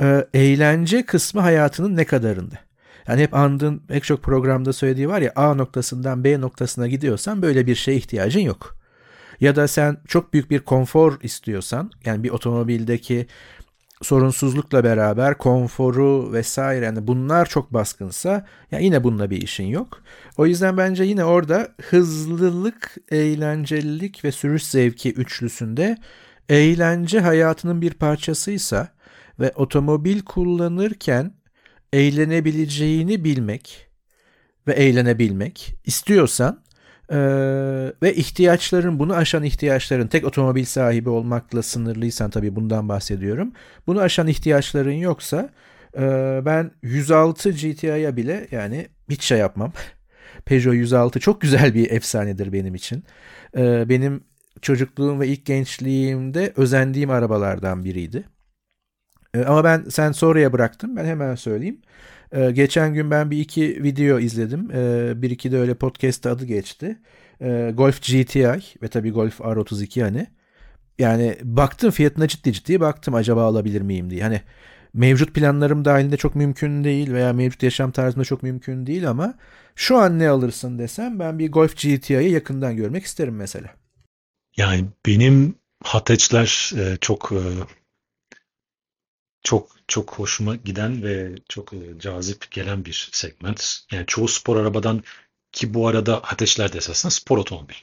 [0.02, 2.56] e, eğlence kısmı hayatının ne kadarında?
[3.08, 7.68] Yani hep andığın pek çok programda söylediği var ya A noktasından B noktasına gidiyorsan böyle
[7.68, 8.76] bir şeye ihtiyacın yok.
[9.40, 13.28] Ya da sen çok büyük bir konfor istiyorsan yani bir otomobildeki
[14.02, 20.04] sorunsuzlukla beraber konforu vesaire yani bunlar çok baskınsa ya yine bununla bir işin yok.
[20.38, 25.98] O yüzden bence yine orada hızlılık, eğlencelilik ve sürüş zevki üçlüsünde
[26.50, 28.88] eğlence hayatının bir parçasıysa
[29.42, 31.34] ve otomobil kullanırken
[31.94, 33.88] eğlenebileceğini bilmek
[34.68, 36.62] ve eğlenebilmek istiyorsan
[37.12, 37.18] ee,
[38.02, 43.52] ve ihtiyaçların bunu aşan ihtiyaçların tek otomobil sahibi olmakla sınırlıysan tabii bundan bahsediyorum.
[43.88, 45.50] Bunu aşan ihtiyaçların yoksa
[45.98, 46.02] e,
[46.46, 49.74] ben 106 GTI'ya bile yani hiç şey yapmam.
[50.46, 53.04] Peugeot 106 çok güzel bir efsanedir benim için.
[53.58, 54.24] Ee, benim
[54.62, 58.24] çocukluğum ve ilk gençliğimde özendiğim arabalardan biriydi.
[59.36, 60.96] Ee, ama ben sen sonraya bıraktım.
[60.96, 61.82] Ben hemen söyleyeyim.
[62.32, 64.72] Ee, geçen gün ben bir iki video izledim.
[64.74, 67.00] Ee, bir iki de öyle podcast adı geçti.
[67.74, 70.28] Golf GTI ve tabii Golf R32 hani.
[71.00, 74.24] Yani baktım fiyatına ciddi ciddi baktım acaba alabilir miyim diye.
[74.24, 74.42] Hani
[74.94, 79.34] mevcut planlarım dahilinde çok mümkün değil veya mevcut yaşam tarzımda çok mümkün değil ama
[79.76, 83.70] şu an ne alırsın desem ben bir Golf GTI'yi yakından görmek isterim mesela.
[84.58, 87.42] Yani benim Hateçler e, çok e,
[89.44, 93.80] çok çok hoşuma giden ve çok e, cazip gelen bir segment.
[93.92, 95.04] Yani çoğu spor arabadan
[95.52, 97.76] ki bu arada ateşler de esasında spor otomobil.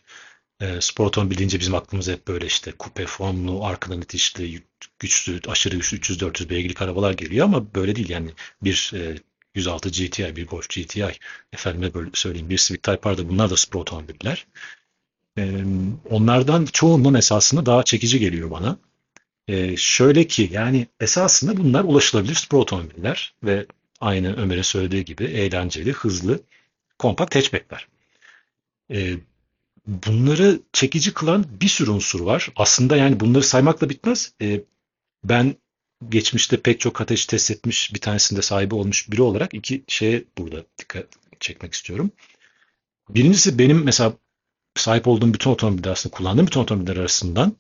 [0.60, 4.62] E, spor otomobil deyince bizim aklımıza hep böyle işte kupe formlu, arkadan itişli,
[4.98, 8.30] güçlü, aşırı güçlü 300-400 beygirlik arabalar geliyor ama böyle değil yani
[8.62, 9.18] bir e,
[9.54, 11.12] 106 GTI, bir Golf GTI,
[11.52, 14.46] efendime böyle söyleyeyim bir Civic Type R da bunlar da spor otomobiller.
[15.38, 15.64] E,
[16.10, 18.78] onlardan çoğunun esasında daha çekici geliyor bana.
[19.48, 23.66] Ee, şöyle ki yani esasında bunlar ulaşılabilir spor otomobiller ve
[24.00, 26.40] aynı Ömer'in söylediği gibi eğlenceli, hızlı,
[26.98, 27.88] kompakt hatchbackler.
[28.90, 29.14] Ee,
[29.87, 32.52] bunları çekici kılan bir sürü unsur var.
[32.56, 34.32] Aslında yani bunları saymakla bitmez.
[34.42, 34.61] Ee,
[35.24, 35.56] ben
[36.08, 40.64] geçmişte pek çok ateş test etmiş bir tanesinde sahibi olmuş biri olarak iki şeye burada
[40.78, 41.06] dikkat
[41.40, 42.11] çekmek istiyorum.
[43.11, 44.12] Birincisi benim mesela
[44.76, 47.56] sahip olduğum bütün otomobiller aslında kullandığım bütün otomobiller arasından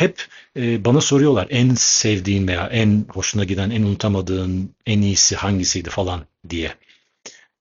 [0.00, 5.90] hep e, bana soruyorlar en sevdiğin veya en hoşuna giden, en unutamadığın, en iyisi hangisiydi
[5.90, 6.74] falan diye.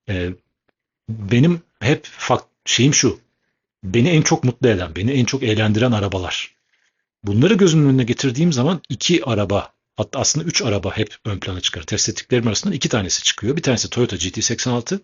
[0.10, 0.30] E,
[1.10, 2.08] benim hep
[2.66, 3.20] şeyim şu.
[3.84, 6.56] Beni en çok mutlu eden, beni en çok eğlendiren arabalar.
[7.24, 11.84] Bunları gözümün önüne getirdiğim zaman iki araba, hatta aslında üç araba hep ön plana çıkar.
[11.84, 13.58] Test ettiklerim arasından iki tanesi çıkıyor.
[13.58, 15.00] Bir tanesi Toyota GT86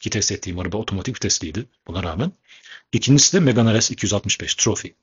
[0.00, 2.32] ki test ettiğim araba otomatik vitesliydi buna rağmen.
[2.92, 4.94] İkincisi de Megane RS 265 Trophy.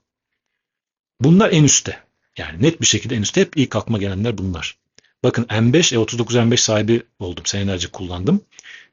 [1.23, 2.03] Bunlar en üstte.
[2.37, 4.77] Yani net bir şekilde en üstte hep ilk aklıma gelenler bunlar.
[5.23, 7.45] Bakın M5, E39 M5 sahibi oldum.
[7.45, 8.41] Senelerce kullandım.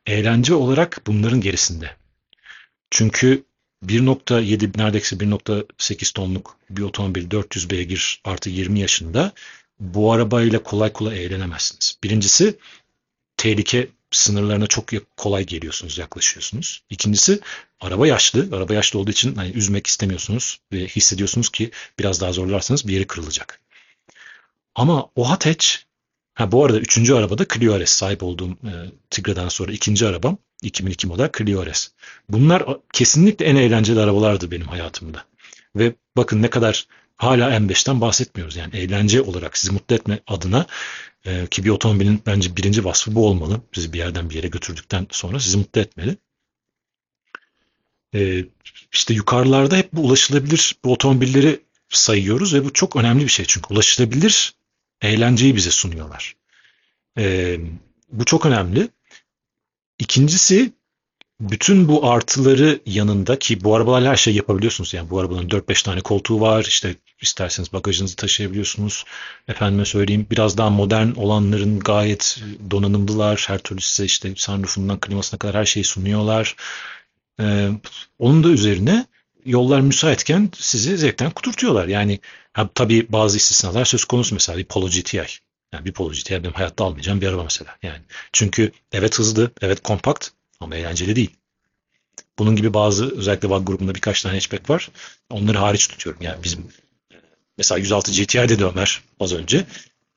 [0.07, 1.91] Eğlence olarak bunların gerisinde.
[2.91, 3.45] Çünkü
[3.87, 9.33] 1.7 neredeyse 1.8 tonluk bir otomobil 400 beygir artı 20 yaşında
[9.81, 11.99] bu arabayla kolay kolay eğlenemezsiniz.
[12.05, 12.59] Birincisi
[13.37, 16.83] tehlike sınırlarına çok kolay geliyorsunuz, yaklaşıyorsunuz.
[16.91, 17.41] İkincisi
[17.81, 18.57] araba yaşlı.
[18.57, 23.07] Araba yaşlı olduğu için hani üzmek istemiyorsunuz ve hissediyorsunuz ki biraz daha zorlarsanız bir yeri
[23.07, 23.61] kırılacak.
[24.75, 25.67] Ama o hatch
[26.35, 28.73] ha bu arada üçüncü arabada Clio RS sahip olduğum e,
[29.11, 31.89] Tigra'dan sonra ikinci arabam 2002 model Clio RS.
[32.29, 35.25] Bunlar kesinlikle en eğlenceli arabalardı benim hayatımda.
[35.77, 36.87] Ve bakın ne kadar
[37.21, 38.57] hala M5'ten bahsetmiyoruz.
[38.57, 40.67] Yani eğlence olarak sizi mutlu etme adına
[41.25, 43.61] e, ki bir otomobilin bence birinci vasfı bu olmalı.
[43.75, 46.17] Sizi bir yerden bir yere götürdükten sonra sizi mutlu etmeli.
[48.15, 48.45] E,
[48.93, 53.45] işte yukarılarda hep bu ulaşılabilir bu otomobilleri sayıyoruz ve bu çok önemli bir şey.
[53.49, 54.55] Çünkü ulaşılabilir
[55.03, 56.37] eğlenceyi bize sunuyorlar.
[57.19, 57.57] E,
[58.13, 58.89] bu çok önemli.
[59.99, 60.73] İkincisi
[61.41, 64.95] bütün bu artıları yanında ki bu arabalarla her şey yapabiliyorsunuz.
[64.95, 66.65] Yani bu arabanın 4-5 tane koltuğu var.
[66.65, 69.05] İşte isterseniz bagajınızı taşıyabiliyorsunuz.
[69.49, 73.45] Efendime söyleyeyim biraz daha modern olanların gayet donanımlılar.
[73.49, 76.57] Her türlü size işte sunroofundan klimasına kadar her şeyi sunuyorlar.
[77.41, 77.71] Ee,
[78.19, 79.07] onun da üzerine
[79.45, 81.89] yollar müsaitken sizi zevkten kuturtuyorlar.
[81.89, 82.21] Yani
[82.53, 85.27] ha, tabii bazı istisnalar söz konusu mesela bir Polo GTI.
[85.73, 87.77] Yani bir Polo GTI benim hayatta almayacağım bir araba mesela.
[87.83, 88.01] Yani
[88.33, 90.29] çünkü evet hızlı, evet kompakt
[90.61, 91.31] ama eğlenceli değil.
[92.39, 94.91] Bunun gibi bazı özellikle VAG grubunda birkaç tane hatchback var.
[95.31, 96.23] Onları hariç tutuyorum.
[96.23, 96.67] Yani bizim
[97.61, 99.67] mesela 106 GTI dedi Ömer az önce.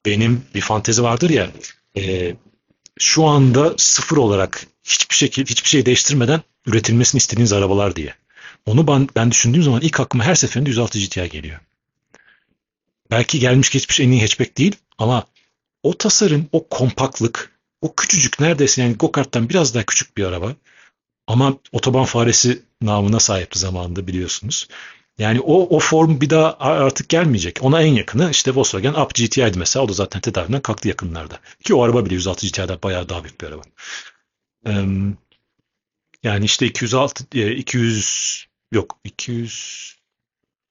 [0.05, 1.51] Benim bir fantezi vardır ya
[1.97, 2.35] e,
[2.99, 8.13] şu anda sıfır olarak hiçbir şekilde hiçbir şey değiştirmeden üretilmesini istediğiniz arabalar diye.
[8.65, 11.59] Onu ben, ben düşündüğüm zaman ilk aklıma her seferinde 106 GTI geliyor.
[13.11, 15.25] Belki gelmiş geçmiş en iyi hatchback değil ama
[15.83, 17.51] o tasarım, o kompaktlık,
[17.81, 20.55] o küçücük neredeyse yani go-kart'tan biraz daha küçük bir araba
[21.27, 24.67] ama otoban faresi namına sahipti zamanında biliyorsunuz.
[25.17, 27.59] Yani o, o form bir daha artık gelmeyecek.
[27.61, 29.85] Ona en yakını işte Volkswagen Up GTI'di mesela.
[29.85, 31.39] O da zaten tedaviden kalktı yakınlarda.
[31.63, 33.61] Ki o araba bile 106 GTI'den bayağı daha büyük bir araba.
[36.23, 39.93] yani işte 206, 200 yok 200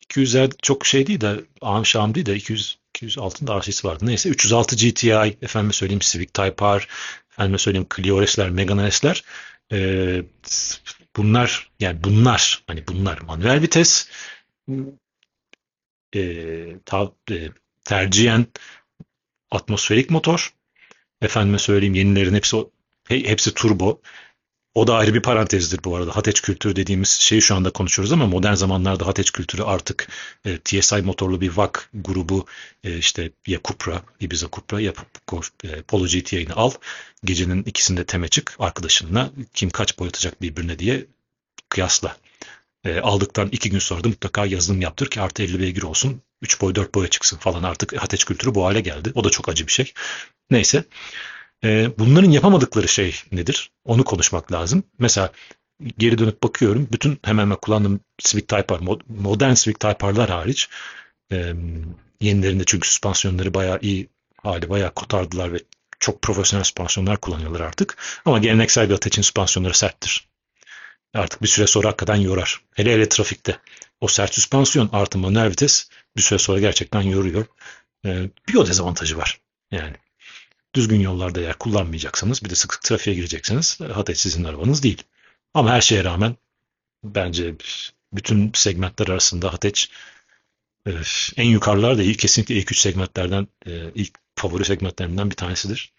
[0.08, 4.06] 200'ler çok şey değil de ağam şam değil de 200 206'ın da RC'si vardı.
[4.06, 6.86] Neyse 306 GTI, efendim söyleyeyim Civic Type R,
[7.32, 9.24] efendim söyleyeyim Clio S'ler, Megane S'ler
[9.72, 9.78] e,
[11.16, 13.18] bunlar yani bunlar hani bunlar.
[13.18, 14.08] Manuel vites
[16.14, 16.22] e,
[16.84, 17.48] ta, e,
[17.84, 18.46] tercihen
[19.50, 20.54] atmosferik motor.
[21.22, 22.56] Efendime söyleyeyim yenilerin hepsi
[23.08, 24.00] hepsi turbo
[24.74, 26.16] o da ayrı bir parantezdir bu arada.
[26.16, 30.08] Hateç kültürü dediğimiz şeyi şu anda konuşuyoruz ama modern zamanlarda Hateç kültürü artık
[30.44, 32.46] e, TSI motorlu bir VAK grubu
[32.84, 34.92] e, işte ya Cupra, Ibiza Cupra ya
[35.64, 36.70] e, Polo GT'yi al.
[37.24, 41.06] Gecenin ikisinde teme çık arkadaşınla kim kaç boyatacak birbirine diye
[41.68, 42.16] kıyasla.
[42.84, 46.22] E, aldıktan iki gün sonra da mutlaka yazılım yaptır ki artı 50 beygir olsun.
[46.42, 49.12] 3 boy 4 boya çıksın falan artık Hateç kültürü bu hale geldi.
[49.14, 49.92] O da çok acı bir şey.
[50.50, 50.84] Neyse.
[51.64, 53.70] E, bunların yapamadıkları şey nedir?
[53.84, 54.82] Onu konuşmak lazım.
[54.98, 55.32] Mesela
[55.98, 56.88] geri dönüp bakıyorum.
[56.92, 60.68] Bütün hemen hemen kullandığım Civic Type R, modern Civic Type R'lar hariç
[61.32, 61.54] e,
[62.20, 64.08] yenilerinde çünkü süspansiyonları bayağı iyi
[64.42, 65.58] hali bayağı kotardılar ve
[66.00, 67.96] çok profesyonel süspansiyonlar kullanıyorlar artık.
[68.24, 70.28] Ama geleneksel bir Ateş'in süspansiyonları serttir.
[71.14, 72.60] Artık bir süre sonra hakikaten yorar.
[72.74, 73.58] Hele hele trafikte.
[74.00, 77.46] O sert süspansiyon artı manuel vites bir süre sonra gerçekten yoruyor.
[78.06, 79.40] Ee, bir o dezavantajı var.
[79.72, 79.96] Yani
[80.74, 85.02] düzgün yollarda eğer kullanmayacaksanız bir de sık sık trafiğe girecekseniz Hatay sizin arabanız değil.
[85.54, 86.36] Ama her şeye rağmen
[87.04, 87.54] bence
[88.12, 89.90] bütün segmentler arasında Hateç
[91.36, 93.48] en yukarılar da kesinlikle ilk üç segmentlerden
[93.94, 95.92] ilk favori segmentlerinden bir tanesidir.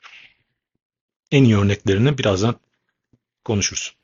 [1.32, 2.56] En iyi örneklerini birazdan
[3.46, 3.96] konuşuruz.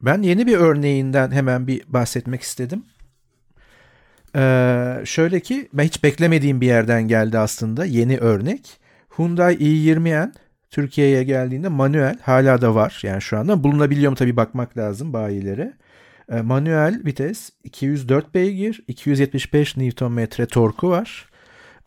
[0.00, 2.84] Ben yeni bir örneğinden hemen bir bahsetmek istedim.
[4.36, 8.78] Ee, şöyle ki ben hiç beklemediğim bir yerden geldi aslında yeni örnek.
[9.18, 10.32] Hyundai i20N
[10.70, 13.00] Türkiye'ye geldiğinde manuel hala da var.
[13.02, 15.72] Yani şu anda bulunabiliyor mu tabii bakmak lazım bayilere.
[16.42, 21.28] Manuel vites 204 beygir, 275 Nm torku var.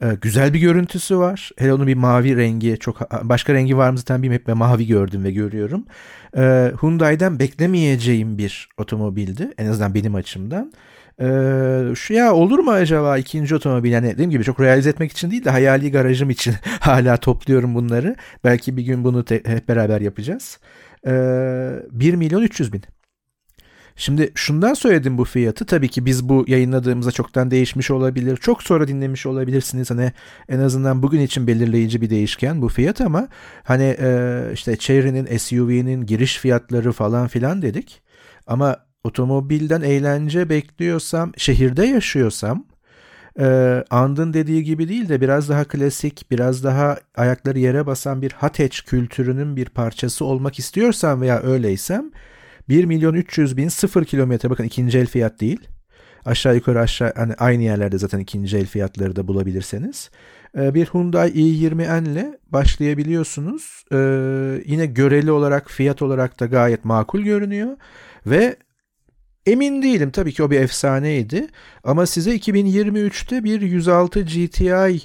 [0.01, 1.51] E, güzel bir görüntüsü var.
[1.57, 4.45] Hele onun bir mavi rengi çok başka rengi var mı zaten bilmiyorum.
[4.47, 5.85] Hep mavi gördüm ve görüyorum.
[6.37, 9.51] E, Hyundai'den beklemeyeceğim bir otomobildi.
[9.57, 10.71] En azından benim açımdan.
[11.21, 15.31] Ee, şu ya olur mu acaba ikinci otomobil yani dediğim gibi çok realize etmek için
[15.31, 18.15] değil de hayali garajım için hala topluyorum bunları.
[18.43, 20.59] Belki bir gün bunu te- hep beraber yapacağız.
[21.07, 21.11] Ee,
[21.91, 22.83] 1 milyon 300 bin.
[23.95, 25.65] Şimdi şundan söyledim bu fiyatı.
[25.65, 28.37] Tabii ki biz bu yayınladığımızda çoktan değişmiş olabilir.
[28.37, 29.91] Çok sonra dinlemiş olabilirsiniz.
[29.91, 30.11] Hani
[30.49, 33.27] en azından bugün için belirleyici bir değişken bu fiyat ama
[33.63, 38.01] hani e, işte Chery'nin SUV'nin giriş fiyatları falan filan dedik.
[38.47, 42.65] Ama otomobilden eğlence bekliyorsam, şehirde yaşıyorsam
[43.39, 43.45] e,
[43.89, 48.79] And'ın dediği gibi değil de biraz daha klasik, biraz daha ayakları yere basan bir hatch
[48.85, 52.11] kültürünün bir parçası olmak istiyorsam veya öyleysem
[52.69, 55.67] 1 milyon 300 bin 0 kilometre bakın ikinci el fiyat değil.
[56.25, 60.09] Aşağı yukarı aşağı hani aynı yerlerde zaten ikinci el fiyatları da bulabilirseniz.
[60.57, 63.83] E, bir Hyundai i20N ile başlayabiliyorsunuz.
[63.91, 63.97] E,
[64.65, 67.77] yine göreli olarak fiyat olarak da gayet makul görünüyor.
[68.25, 68.55] Ve
[69.45, 71.47] Emin değilim tabii ki o bir efsaneydi
[71.83, 75.01] ama size 2023'te bir 106 GTI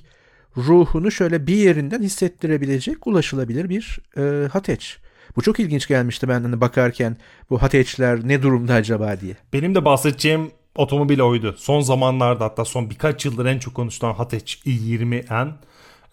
[0.56, 4.98] ruhunu şöyle bir yerinden hissettirebilecek ulaşılabilir bir e, Hateç.
[5.36, 7.16] Bu çok ilginç gelmişti ben hani bakarken
[7.50, 9.36] bu Hateç'ler ne durumda acaba diye.
[9.52, 11.54] Benim de bahsedeceğim otomobil oydu.
[11.58, 15.52] Son zamanlarda hatta son birkaç yıldır en çok konuşulan Hateç i20N.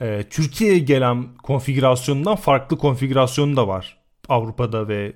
[0.02, 3.98] E, Türkiye'ye gelen konfigürasyonundan farklı konfigürasyonu da var.
[4.30, 5.14] Avrupa'da ve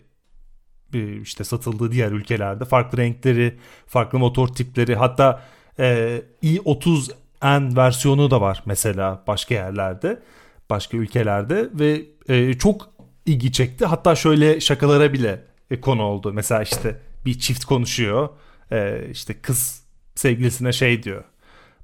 [1.21, 5.43] işte satıldığı diğer ülkelerde farklı renkleri, farklı motor tipleri hatta
[5.80, 10.19] e, i30N versiyonu da var mesela başka yerlerde,
[10.69, 12.89] başka ülkelerde ve e, çok
[13.26, 13.86] ilgi çekti.
[13.86, 16.34] Hatta şöyle şakalara bile e, konu oldu.
[16.34, 18.30] Mesela işte bir çift konuşuyor.
[18.71, 19.84] E, işte kız
[20.15, 21.23] sevgilisine şey diyor.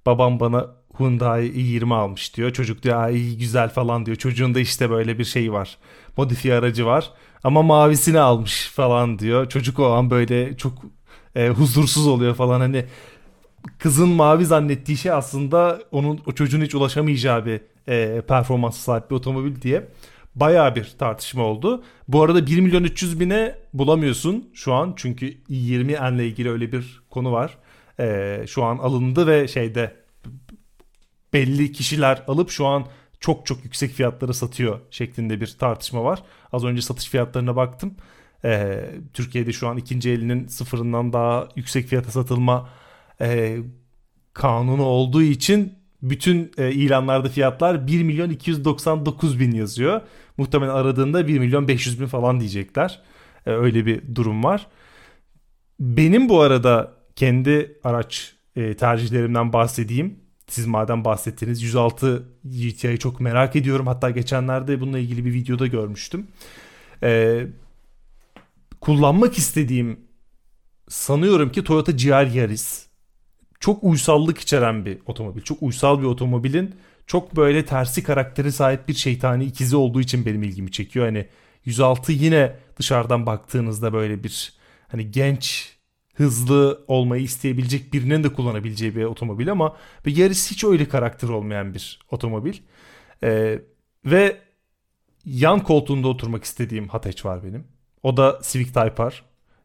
[0.06, 2.52] Babam bana Hyundai i20 almış diyor.
[2.52, 4.18] Çocuk diyor iyi güzel falan diyor.
[4.18, 5.78] Çocuğun da işte böyle bir şey var.
[6.18, 7.12] Modifiye aracı var.
[7.44, 9.50] Ama mavisini almış falan diyor.
[9.50, 10.74] Çocuk o an böyle çok
[11.36, 12.86] e, huzursuz oluyor falan hani
[13.80, 19.16] kızın mavi zannettiği şey aslında onun o çocuğun hiç ulaşamayacağı bir e, performansa sahip bir
[19.16, 19.88] otomobil diye
[20.36, 21.84] bayağı bir tartışma oldu.
[22.08, 27.04] Bu arada 1 milyon 300 bine bulamıyorsun şu an çünkü i20 ile ilgili öyle bir
[27.10, 27.58] konu var.
[28.00, 29.96] E, şu an alındı ve şeyde
[31.34, 32.86] belli kişiler alıp şu an
[33.24, 36.24] çok çok yüksek fiyatlara satıyor şeklinde bir tartışma var.
[36.52, 37.96] Az önce satış fiyatlarına baktım.
[38.46, 42.70] Ee, Türkiye'de şu an ikinci elinin sıfırından daha yüksek fiyata satılma
[43.22, 43.58] e,
[44.34, 50.02] kanunu olduğu için bütün e, ilanlarda fiyatlar 1 milyon 299 bin yazıyor.
[50.38, 53.02] Muhtemelen aradığında 1 milyon 500 bin falan diyecekler.
[53.46, 54.68] E, öyle bir durum var.
[55.80, 60.23] Benim bu arada kendi araç e, tercihlerimden bahsedeyim.
[60.48, 63.88] Siz madem bahsettiniz 106 GTI'yi çok merak ediyorum.
[63.88, 66.28] Hatta geçenlerde bununla ilgili bir videoda görmüştüm.
[67.04, 67.48] Ee,
[68.82, 70.00] kullanmak istediğim
[70.90, 72.88] sanıyorum ki Toyota GR Yaris.
[73.60, 75.42] Çok uysallık içeren bir otomobil.
[75.42, 76.76] Çok uysal bir otomobilin
[77.08, 81.06] çok böyle tersi karakteri sahip bir şeytani ikizi olduğu için benim ilgimi çekiyor.
[81.06, 81.28] Hani
[81.66, 84.54] 106 yine dışarıdan baktığınızda böyle bir
[84.88, 85.73] hani genç
[86.14, 91.74] hızlı olmayı isteyebilecek birinin de kullanabileceği bir otomobil ama bir Yaris hiç öyle karakter olmayan
[91.74, 92.54] bir otomobil.
[93.24, 93.62] Ee,
[94.06, 94.38] ve
[95.26, 97.68] yan koltuğunda oturmak istediğim Hatch var benim.
[98.04, 99.14] O da Civic Type R.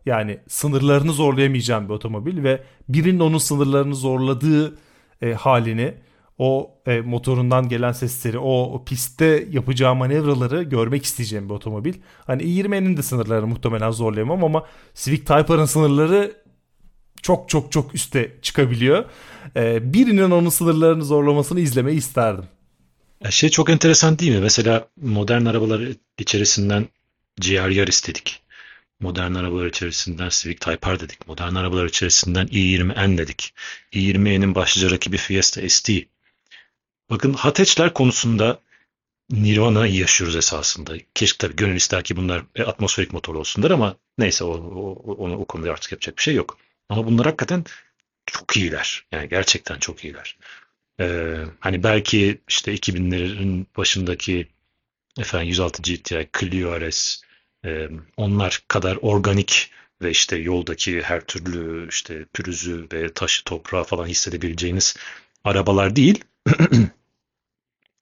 [0.06, 4.78] Yani sınırlarını zorlayamayacağım bir otomobil ve birinin onun sınırlarını zorladığı
[5.22, 5.94] e, halini
[6.38, 11.94] o e, motorundan gelen sesleri, o, o pistte yapacağı manevraları görmek isteyeceğim bir otomobil.
[12.27, 16.33] Hani i20'nin de sınırlarını muhtemelen zorlayamam ama Civic Type R'ın sınırları
[17.22, 19.05] çok çok çok üste çıkabiliyor.
[19.57, 22.44] E, birinin onun sınırlarını zorlamasını izlemeyi isterdim.
[23.31, 24.40] Şey çok enteresan değil mi?
[24.40, 25.83] Mesela modern arabalar
[26.18, 26.88] içerisinden
[27.40, 28.42] GR Yaris dedik.
[29.01, 31.29] Modern arabalar içerisinden Civic Type R dedik.
[31.29, 33.55] Modern arabalar içerisinden i20N dedik.
[33.92, 35.90] i20N'in başlıca rakibi Fiesta ST.
[37.11, 38.61] Bakın hatchler konusunda
[39.31, 40.94] Nirvana'yı yaşıyoruz esasında.
[41.14, 45.37] Keşke tabii gönül ister ki bunlar e, atmosferik motor olsunlar ama neyse o, o, onu,
[45.37, 46.59] o konuda artık yapacak bir şey yok.
[46.88, 47.64] Ama bunlar hakikaten
[48.27, 49.07] çok iyiler.
[49.12, 50.37] Yani gerçekten çok iyiler.
[51.01, 54.49] Ee, hani belki işte 2000'lerin başındaki
[55.18, 57.23] efendim 106 GTI, Clio RS
[57.64, 59.71] e, onlar kadar organik
[60.03, 64.97] ve işte yoldaki her türlü işte pürüzü ve taşı toprağı falan hissedebileceğiniz
[65.44, 66.25] arabalar değil.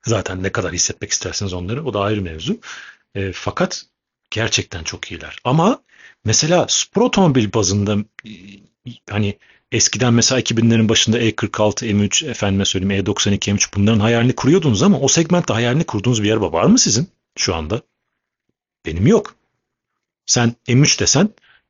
[0.06, 2.58] Zaten ne kadar hissetmek isterseniz onları o da ayrı mevzu.
[3.14, 3.86] E, fakat
[4.30, 5.38] gerçekten çok iyiler.
[5.44, 5.82] Ama
[6.24, 8.30] mesela spor otomobil bazında e,
[9.10, 9.38] hani
[9.72, 15.08] eskiden mesela 2000'lerin başında E46, M3, efendime söyleyeyim E92, M3 bunların hayalini kuruyordunuz ama o
[15.08, 17.82] segmentte hayalini kurduğunuz bir araba var mı sizin şu anda?
[18.86, 19.34] Benim yok.
[20.26, 21.28] Sen M3 desen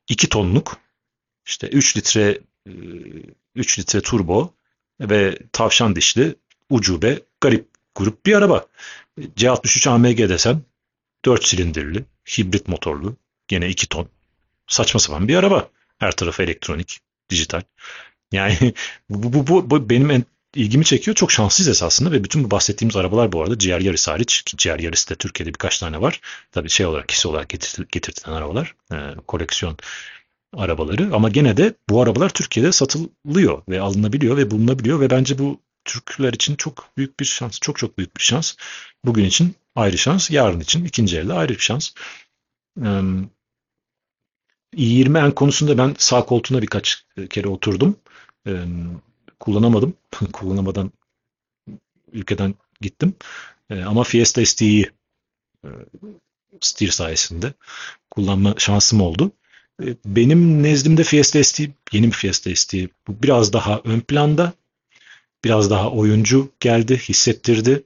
[0.08, 0.76] 2 tonluk
[1.46, 2.40] işte 3 litre
[3.54, 4.54] 3 litre turbo
[5.00, 6.34] ve tavşan dişli
[6.70, 8.66] ucube garip grup bir araba.
[9.18, 10.62] C63 AMG desen
[11.24, 12.04] 4 silindirli,
[12.38, 13.16] hibrit motorlu,
[13.48, 14.08] gene 2 ton.
[14.66, 15.68] Saçma sapan bir araba.
[15.98, 17.62] Her tarafı elektronik, dijital.
[18.32, 18.56] Yani
[19.10, 21.14] bu, bu, bu, bu benim en ilgimi çekiyor.
[21.14, 24.78] Çok şanslıyız esasında ve bütün bu bahsettiğimiz arabalar bu arada GR Yaris hariç ki GR
[24.78, 26.20] Yaris'te Türkiye'de birkaç tane var.
[26.52, 28.74] Tabii şey olarak kişi olarak getir, getirtilen arabalar.
[28.92, 29.76] E, koleksiyon
[30.56, 35.60] arabaları ama gene de bu arabalar Türkiye'de satılıyor ve alınabiliyor ve bulunabiliyor ve bence bu
[35.86, 37.58] Türkler için çok büyük bir şans.
[37.60, 38.54] Çok çok büyük bir şans.
[39.04, 40.30] Bugün için ayrı şans.
[40.30, 41.90] Yarın için ikinci elde ayrı bir şans.
[42.82, 43.00] Ee,
[44.76, 47.96] i20N konusunda ben sağ koltuğuna birkaç kere oturdum.
[48.46, 48.64] Ee,
[49.40, 49.94] kullanamadım.
[50.32, 50.92] Kullanamadan
[52.12, 53.14] ülkeden gittim.
[53.70, 54.90] Ee, ama Fiesta ST'yi
[55.64, 55.68] e,
[56.60, 57.54] Steer sayesinde
[58.10, 59.32] kullanma şansım oldu.
[59.82, 61.60] Ee, benim nezdimde Fiesta ST,
[61.92, 62.74] yeni bir Fiesta ST
[63.08, 64.52] biraz daha ön planda
[65.44, 67.82] biraz daha oyuncu geldi, hissettirdi.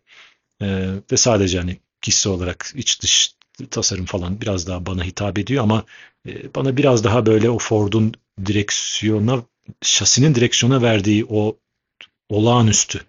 [0.63, 3.35] Ee, ve sadece hani kişi olarak iç dış
[3.71, 5.85] tasarım falan biraz daha bana hitap ediyor ama
[6.29, 8.15] e, bana biraz daha böyle o Ford'un
[8.47, 9.43] direksiyona,
[9.83, 11.57] şasinin direksiyona verdiği o
[12.29, 13.01] olağanüstü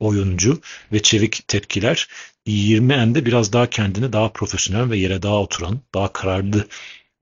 [0.00, 0.60] oyuncu
[0.92, 2.08] ve çevik tepkiler
[2.46, 6.68] i20N'de biraz daha kendini daha profesyonel ve yere daha oturan, daha kararlı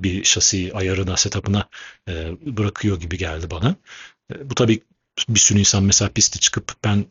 [0.01, 1.69] bir şasi ayarına, setup'ına
[2.09, 3.77] e, bırakıyor gibi geldi bana.
[4.33, 4.83] E, bu tabii
[5.29, 7.07] bir sürü insan mesela pisti çıkıp ben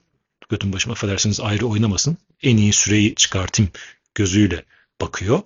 [0.50, 2.18] götüm başıma affedersiniz ayrı oynamasın.
[2.44, 3.72] En iyi süreyi çıkartayım
[4.16, 4.66] gözüyle
[5.02, 5.42] bakıyor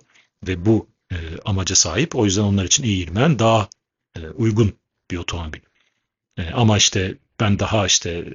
[0.46, 2.16] ve bu e, amaca sahip.
[2.16, 3.68] O yüzden onlar için eğilmen daha
[4.16, 4.72] e, uygun
[5.10, 5.60] bir otomobil.
[6.38, 8.34] E, ama işte ben daha işte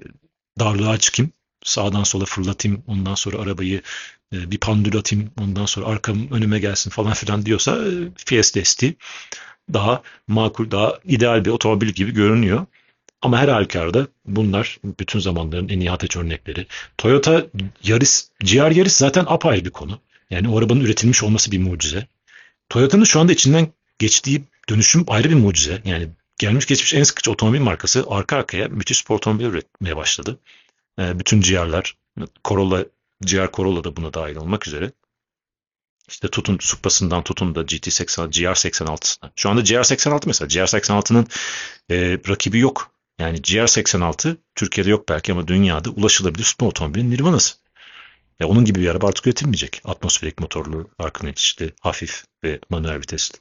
[0.60, 1.32] darlığa çıkayım,
[1.64, 3.82] sağdan sola fırlatayım, ondan sonra arabayı
[4.34, 7.92] e, bir pandül atayım, ondan sonra arkam önüme gelsin falan filan diyorsa e,
[8.26, 8.84] Fiesta ST
[9.74, 12.66] daha makul, daha ideal bir otomobil gibi görünüyor.
[13.22, 16.68] Ama her halükarda bunlar bütün zamanların en iyi Hateç örnekleri.
[16.98, 17.46] Toyota
[17.84, 20.00] Yaris, GR Yaris zaten apayrı bir konu.
[20.30, 22.08] Yani o arabanın üretilmiş olması bir mucize.
[22.70, 23.68] Toyota'nın şu anda içinden
[24.00, 25.82] geçtiği dönüşüm ayrı bir mucize.
[25.86, 26.08] Yani
[26.38, 30.40] gelmiş geçmiş en sıkıcı otomobil markası arka arkaya müthiş spor otomobil üretmeye başladı.
[31.00, 31.98] E, bütün GR'lar,
[32.46, 32.86] Corolla,
[33.22, 34.92] GR Corolla da buna dahil olmak üzere.
[36.10, 39.32] İşte tutun Supra'sından tutun da GT80, GR86'sına.
[39.36, 40.48] Şu anda GR86 mesela.
[40.48, 41.28] GR86'nın
[41.92, 42.91] e, rakibi yok.
[43.22, 47.56] Yani GR86 Türkiye'de yok belki ama dünyada ulaşılabilir spor otomobilin nirvanası.
[48.40, 49.82] Ya onun gibi bir araba artık üretilmeyecek.
[49.86, 53.38] Atmosferik motorlu, arka itişli, hafif ve manuel vitesli.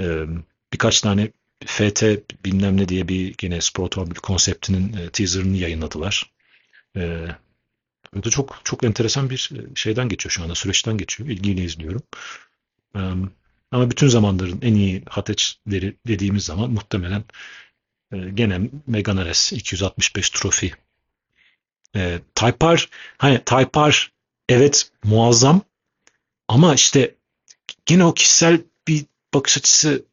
[0.00, 0.24] Ee,
[0.72, 1.32] birkaç tane
[1.66, 2.04] FT
[2.44, 6.32] bilmem ne diye bir gene spor otomobil konseptinin e, teaserını yayınladılar.
[6.96, 7.26] Ee,
[8.24, 11.28] da çok çok enteresan bir e, şeyden geçiyor şu anda, süreçten geçiyor.
[11.28, 12.02] İlgiyle izliyorum.
[12.96, 13.00] Ee,
[13.70, 17.24] ama bütün zamanların en iyi hateçleri dediğimiz zaman muhtemelen
[18.10, 20.72] gene Megane RS 265 trofi.
[21.96, 22.76] E, Type
[23.18, 24.10] hani Type R
[24.48, 25.60] evet muazzam
[26.48, 27.14] ama işte
[27.86, 29.04] gene o kişisel bir
[29.34, 30.04] bakış açısı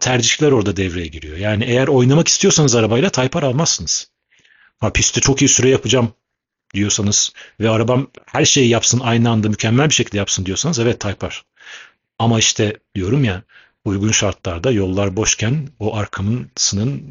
[0.00, 1.36] tercihler orada devreye giriyor.
[1.36, 4.10] Yani eğer oynamak istiyorsanız arabayla Type R almazsınız.
[4.78, 6.12] Ha, pistte çok iyi süre yapacağım
[6.74, 11.26] diyorsanız ve arabam her şeyi yapsın aynı anda mükemmel bir şekilde yapsın diyorsanız evet Type
[11.26, 11.34] R.
[12.18, 13.42] Ama işte diyorum ya
[13.84, 16.50] uygun şartlarda yollar boşken o arkamın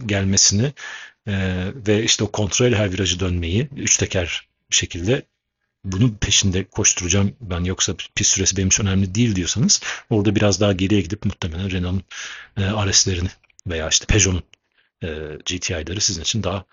[0.06, 0.74] gelmesini
[1.28, 1.34] e,
[1.88, 5.26] ve işte o kontrol her virajı dönmeyi üç teker şekilde
[5.86, 10.74] bunun peşinde koşturacağım ben yoksa pis süresi benim için önemli değil diyorsanız orada biraz daha
[10.74, 12.04] geriye gidip muhtemelen Renault'un
[12.58, 13.30] e, RS'lerini
[13.68, 14.44] veya işte Peugeot'un
[15.04, 15.08] e,
[15.46, 16.66] GTI'ları sizin için daha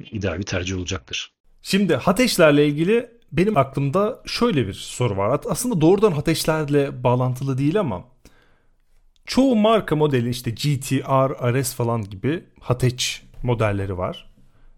[0.00, 1.32] ideal bir tercih olacaktır.
[1.62, 5.40] Şimdi Hateşlerle ilgili benim aklımda şöyle bir soru var.
[5.48, 8.11] Aslında doğrudan Hateşlerle bağlantılı değil ama
[9.26, 14.32] çoğu marka modeli işte GTR, RS falan gibi Hateç modelleri var.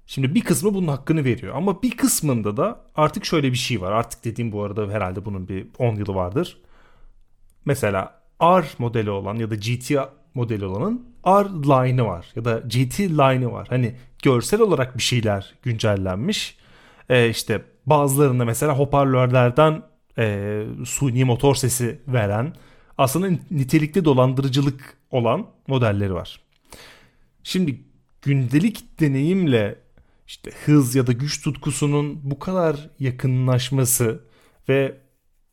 [0.07, 3.93] Şimdi bir kısmı bunun hakkını veriyor ama bir kısmında da artık şöyle bir şey var.
[3.93, 6.59] Artık dediğim bu arada herhalde bunun bir 10 yılı vardır.
[7.65, 9.91] Mesela R modeli olan ya da GT
[10.35, 13.67] modeli olanın R line'ı var ya da GT line'ı var.
[13.71, 16.59] Hani görsel olarak bir şeyler güncellenmiş.
[17.09, 19.83] Ee, işte bazılarında mesela hoparlörlerden
[20.19, 22.55] e, suni motor sesi veren
[22.99, 26.41] aslında nitelikli dolandırıcılık olan modelleri var.
[27.43, 27.81] Şimdi
[28.23, 29.79] gündelik deneyimle
[30.27, 34.21] işte hız ya da güç tutkusunun bu kadar yakınlaşması
[34.69, 34.99] ve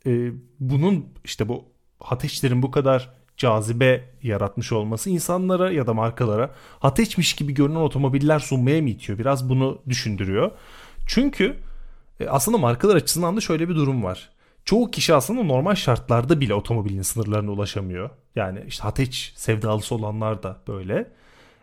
[0.06, 1.66] e, bunun işte bu
[2.00, 8.82] ateşlerin bu kadar cazibe yaratmış olması insanlara ya da markalara ateşmiş gibi görünen otomobiller sunmaya
[8.82, 9.20] mı itiyor?
[9.20, 10.52] Biraz bunu düşündürüyor.
[11.08, 11.58] Çünkü
[12.20, 14.30] e, aslında markalar açısından da şöyle bir durum var.
[14.66, 18.09] Çoğu kişi aslında normal şartlarda bile otomobilin sınırlarına ulaşamıyor.
[18.36, 20.93] Yani işte ateş sevdalısı olanlar da böyle.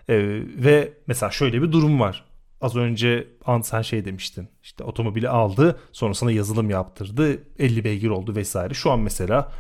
[0.08, 2.24] Ee, ve mesela şöyle bir durum var.
[2.60, 4.48] Az önce an sen şey demiştin.
[4.62, 8.74] İşte otomobili aldı, sonrasında yazılım yaptırdı, 50 beygir oldu vesaire.
[8.74, 9.52] Şu an mesela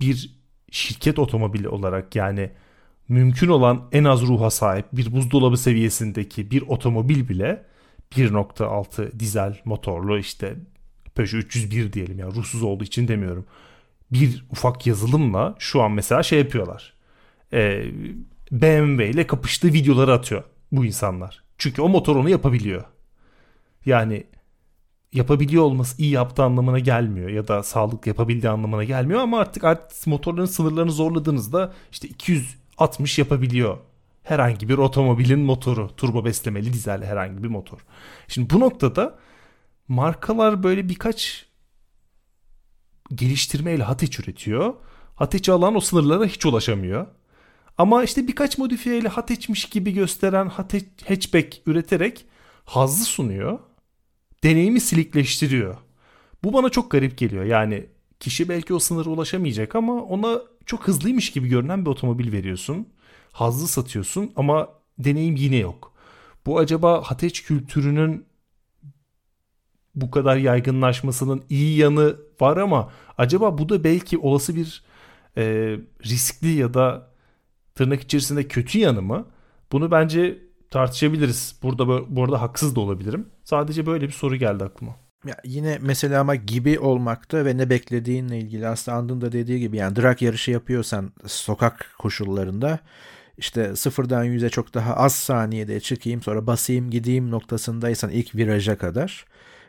[0.00, 0.30] bir
[0.70, 2.50] şirket otomobili olarak yani
[3.08, 7.64] mümkün olan en az ruha sahip bir buzdolabı seviyesindeki bir otomobil bile
[8.12, 10.56] 1.6 dizel motorlu işte
[11.14, 13.46] Peugeot 301 diyelim ya ruhsuz olduğu için demiyorum.
[14.12, 16.94] Bir ufak yazılımla şu an mesela şey yapıyorlar.
[17.52, 17.84] Ee,
[18.52, 20.42] BMW ile kapıştığı videoları atıyor
[20.72, 21.44] bu insanlar.
[21.58, 22.84] Çünkü o motor onu yapabiliyor.
[23.86, 24.24] Yani
[25.12, 30.06] yapabiliyor olması iyi yaptığı anlamına gelmiyor ya da sağlık yapabildiği anlamına gelmiyor ama artık artık
[30.06, 33.78] motorların sınırlarını zorladığınızda işte 260 yapabiliyor
[34.24, 37.78] herhangi bir otomobilin motoru turbo beslemeli dizel herhangi bir motor.
[38.28, 39.18] Şimdi bu noktada
[39.88, 41.46] markalar böyle birkaç
[43.14, 44.74] geliştirmeyle Hateç üretiyor.
[45.14, 47.06] Hateç alan o sınırlara hiç ulaşamıyor.
[47.78, 52.26] Ama işte birkaç modifiyeyle Hateç'miş gibi gösteren Hateç hatchback üreterek
[52.64, 53.58] hazzı sunuyor.
[54.44, 55.76] Deneyimi silikleştiriyor.
[56.44, 57.44] Bu bana çok garip geliyor.
[57.44, 57.86] Yani
[58.20, 62.88] kişi belki o sınıra ulaşamayacak ama ona çok hızlıymış gibi görünen bir otomobil veriyorsun.
[63.32, 64.68] Hazzı satıyorsun ama
[64.98, 65.92] deneyim yine yok.
[66.46, 68.26] Bu acaba Hateç kültürünün
[69.94, 74.84] bu kadar yaygınlaşmasının iyi yanı var ama acaba bu da belki olası bir
[75.36, 77.10] e, riskli ya da
[77.74, 79.26] tırnak içerisinde kötü yanı mı?
[79.72, 80.38] Bunu bence
[80.70, 81.58] tartışabiliriz.
[81.62, 83.26] Burada bu arada haksız da olabilirim.
[83.44, 84.96] Sadece böyle bir soru geldi aklıma.
[85.26, 89.76] Ya yine mesela ama gibi olmakta ve ne beklediğinle ilgili aslında Andın da dediği gibi
[89.76, 92.78] yani drag yarışı yapıyorsan sokak koşullarında
[93.38, 99.24] işte sıfırdan yüze çok daha az saniyede çıkayım sonra basayım gideyim noktasındaysan ilk viraja kadar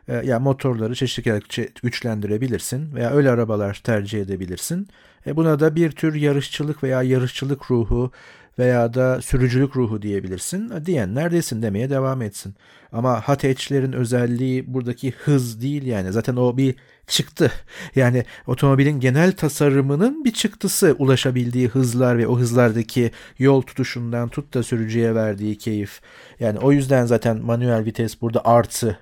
[0.08, 4.88] e, ya motorları çeşitli güçlendirebilirsin veya öyle arabalar tercih edebilirsin.
[5.28, 8.12] E buna da bir tür yarışçılık veya yarışçılık ruhu
[8.60, 10.86] veya da sürücülük ruhu diyebilirsin.
[10.86, 12.56] Diyen neredesin demeye devam etsin.
[12.92, 16.12] Ama hatchlerin özelliği buradaki hız değil yani.
[16.12, 16.76] Zaten o bir
[17.08, 17.52] çıktı.
[17.96, 24.64] Yani otomobilin genel tasarımının bir çıktısı ulaşabildiği hızlar ve o hızlardaki yol tutuşundan tut da
[24.64, 26.02] sürücüye verdiği keyif.
[26.40, 29.00] Yani o yüzden zaten manuel vites burada artı.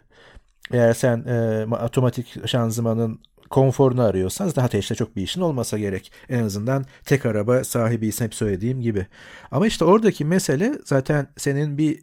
[0.71, 6.11] Eğer sen e, otomatik şanzımanın konforunu arıyorsan zaten ateşte çok bir işin olmasa gerek.
[6.29, 9.07] En azından tek araba sahibiysen hep söylediğim gibi.
[9.51, 11.99] Ama işte oradaki mesele zaten senin bir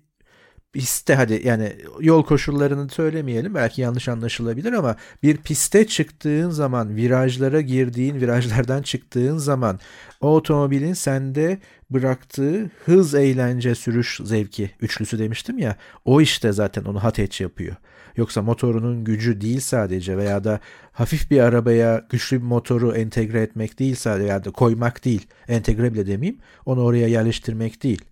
[0.72, 7.60] piste hadi yani yol koşullarını söylemeyelim belki yanlış anlaşılabilir ama bir piste çıktığın zaman virajlara
[7.60, 9.80] girdiğin virajlardan çıktığın zaman
[10.20, 11.58] o otomobilin sende
[11.90, 17.76] bıraktığı hız eğlence sürüş zevki üçlüsü demiştim ya o işte zaten onu hatch yapıyor.
[18.16, 20.60] Yoksa motorunun gücü değil sadece veya da
[20.92, 25.94] hafif bir arabaya güçlü bir motoru entegre etmek değil sadece ya da koymak değil entegre
[25.94, 28.04] bile demeyeyim onu oraya yerleştirmek değil.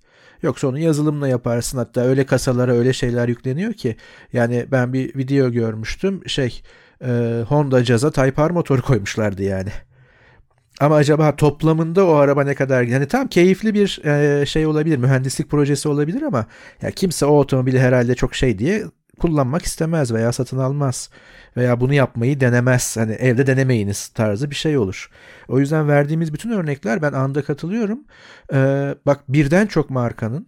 [0.43, 3.97] Yoksa onu yazılımla yaparsın hatta öyle kasalara öyle şeyler yükleniyor ki
[4.33, 6.63] yani ben bir video görmüştüm şey
[7.05, 9.71] e, Honda Jazz'a Type R motoru koymuşlardı yani.
[10.81, 15.51] Ama acaba toplamında o araba ne kadar yani tam keyifli bir e, şey olabilir mühendislik
[15.51, 16.47] projesi olabilir ama
[16.83, 18.85] ya kimse o otomobili herhalde çok şey diye
[19.19, 21.11] kullanmak istemez veya satın almaz
[21.57, 22.97] veya bunu yapmayı denemez.
[22.97, 25.11] Hani evde denemeyiniz tarzı bir şey olur.
[25.49, 28.05] O yüzden verdiğimiz bütün örnekler ben anda katılıyorum.
[28.53, 30.47] Ee, bak birden çok markanın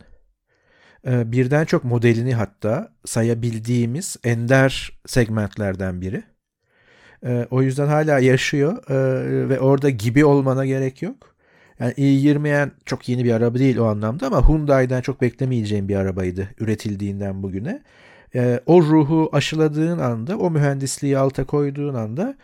[1.06, 6.22] e, birden çok modelini hatta sayabildiğimiz ender segmentlerden biri.
[7.26, 11.34] E, o yüzden hala yaşıyor e, ve orada gibi olmana gerek yok.
[11.80, 16.48] Yani i20'en çok yeni bir araba değil o anlamda ama Hyundai'den çok beklemeyeceğim bir arabaydı
[16.58, 17.82] üretildiğinden bugüne
[18.34, 22.34] e, o ruhu aşıladığın anda, o mühendisliği alta koyduğun anda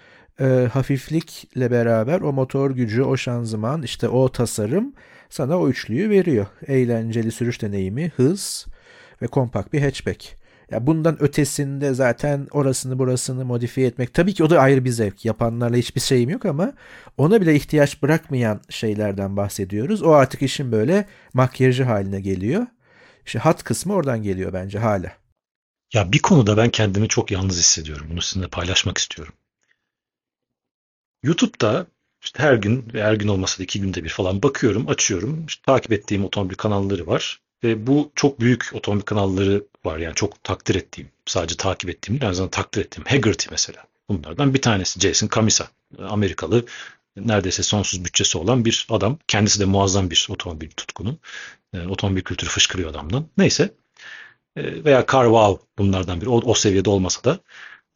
[0.41, 4.93] e, hafiflikle beraber o motor gücü, o şanzıman, işte o tasarım
[5.30, 6.47] sana o üçlüyü veriyor.
[6.66, 8.66] Eğlenceli sürüş deneyimi, hız
[9.22, 10.37] ve kompakt bir hatchback.
[10.70, 15.24] Ya bundan ötesinde zaten orasını burasını modifiye etmek tabii ki o da ayrı bir zevk.
[15.24, 16.72] Yapanlarla hiçbir şeyim yok ama
[17.18, 20.03] ona bile ihtiyaç bırakmayan şeylerden bahsediyoruz.
[20.03, 22.66] O artık işin böyle makyajı haline geliyor.
[23.26, 25.26] İşte hat kısmı oradan geliyor bence hala.
[25.93, 28.07] Ya bir konuda ben kendimi çok yalnız hissediyorum.
[28.11, 29.34] Bunu sizinle paylaşmak istiyorum.
[31.22, 31.87] YouTube'da
[32.22, 35.47] işte her gün ve her gün olmasa da iki günde bir falan bakıyorum, açıyorum.
[35.47, 37.41] İşte takip ettiğim otomobil kanalları var.
[37.64, 39.99] Ve bu çok büyük otomobil kanalları var.
[39.99, 43.07] Yani çok takdir ettiğim, sadece takip ettiğim değil, aynı zamanda takdir ettiğim.
[43.09, 43.84] Haggerty mesela.
[44.09, 45.68] Bunlardan bir tanesi Jason Camisa.
[45.99, 46.66] Amerikalı
[47.16, 49.18] neredeyse sonsuz bütçesi olan bir adam.
[49.28, 51.18] Kendisi de muazzam bir otomobil tutkunu.
[51.74, 53.26] E, otomobil kültürü fışkırıyor adamdan.
[53.39, 53.70] Neyse.
[54.57, 56.29] E, veya Carval bunlardan biri.
[56.29, 57.39] O, o seviyede olmasa da.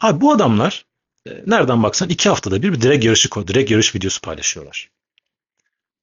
[0.00, 0.84] Abi bu adamlar
[1.28, 4.90] e, nereden baksan iki haftada bir bir drag yarışı drag yarış videosu paylaşıyorlar.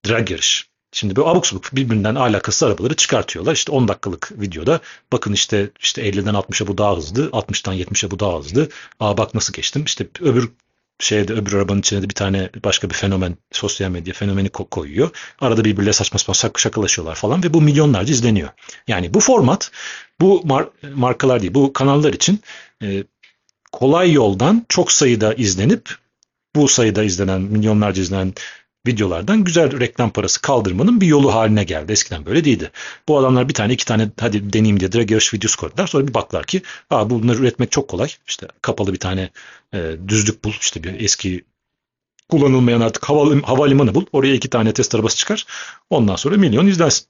[0.08, 0.70] Drag yarış.
[0.92, 3.54] Şimdi böyle abuk subuk birbirinden alakasız arabaları çıkartıyorlar.
[3.54, 4.80] İşte 10 dakikalık videoda
[5.12, 8.70] bakın işte işte 50'den 60'a bu daha hızlı, 60'tan 70'e bu daha hızlı.
[9.00, 9.84] Aa bak nasıl geçtim.
[9.86, 10.52] İşte öbür
[11.00, 15.10] şeyde öbür arabanın içine de bir tane başka bir fenomen sosyal medya fenomeni koyuyor.
[15.40, 18.50] Arada birbirle saçma sapan şakalaşıyorlar falan ve bu milyonlarca izleniyor.
[18.88, 19.72] Yani bu format
[20.22, 22.40] bu mar markalar değil bu kanallar için
[22.84, 23.04] e,
[23.72, 25.96] kolay yoldan çok sayıda izlenip
[26.56, 28.34] bu sayıda izlenen milyonlarca izlenen
[28.88, 31.92] videolardan güzel reklam parası kaldırmanın bir yolu haline geldi.
[31.92, 32.72] Eskiden böyle değildi.
[33.08, 35.88] Bu adamlar bir tane iki tane hadi deneyeyim diye direkt yarış videosu koydular.
[35.88, 38.10] Sonra bir baklar ki Aa, bunları üretmek çok kolay.
[38.28, 39.30] İşte kapalı bir tane
[39.74, 40.54] e, düzlük bul.
[40.62, 41.44] İşte bir eski
[42.30, 44.06] kullanılmayan artık havalim, havalimanı bul.
[44.12, 45.46] Oraya iki tane test arabası çıkar.
[45.90, 47.08] Ondan sonra milyon izlersin.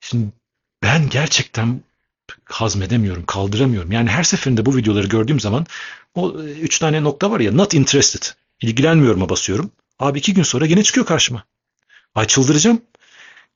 [0.00, 0.26] Şimdi
[0.82, 1.80] ben gerçekten
[2.44, 3.92] hazmedemiyorum, kaldıramıyorum.
[3.92, 5.66] Yani her seferinde bu videoları gördüğüm zaman
[6.14, 8.22] o e, üç tane nokta var ya not interested.
[8.62, 9.70] İlgilenmiyorum'a basıyorum.
[9.98, 11.44] Abi iki gün sonra yine çıkıyor karşıma.
[12.14, 12.82] Ay çıldıracağım.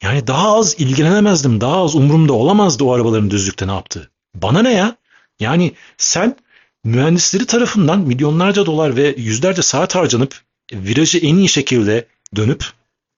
[0.03, 1.61] Yani daha az ilgilenemezdim.
[1.61, 4.11] Daha az umurumda olamazdı o arabaların düzlükte ne yaptığı.
[4.34, 4.97] Bana ne ya?
[5.41, 6.36] Yani sen
[6.84, 10.41] mühendisleri tarafından milyonlarca dolar ve yüzlerce saat harcanıp
[10.72, 12.64] virajı en iyi şekilde dönüp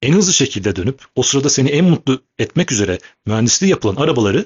[0.01, 4.45] en hızlı şekilde dönüp o sırada seni en mutlu etmek üzere mühendisliği yapılan arabaları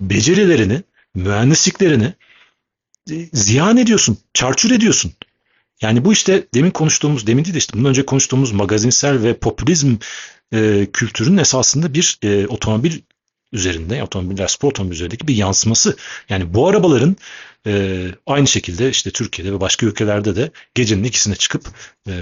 [0.00, 0.82] becerilerini,
[1.14, 2.12] mühendisliklerini
[3.32, 5.12] ziyan ediyorsun, çarçur ediyorsun.
[5.82, 9.96] Yani bu işte demin konuştuğumuz, demin değil de işte bundan önce konuştuğumuz magazinsel ve popülizm
[10.52, 12.98] e, kültürünün esasında bir e, otomobil
[13.52, 15.96] üzerinde, otomobiller, spor otomobil üzerindeki bir yansıması.
[16.28, 17.16] Yani bu arabaların
[17.66, 21.68] e, aynı şekilde işte Türkiye'de ve başka ülkelerde de gecenin ikisine çıkıp
[22.08, 22.12] e,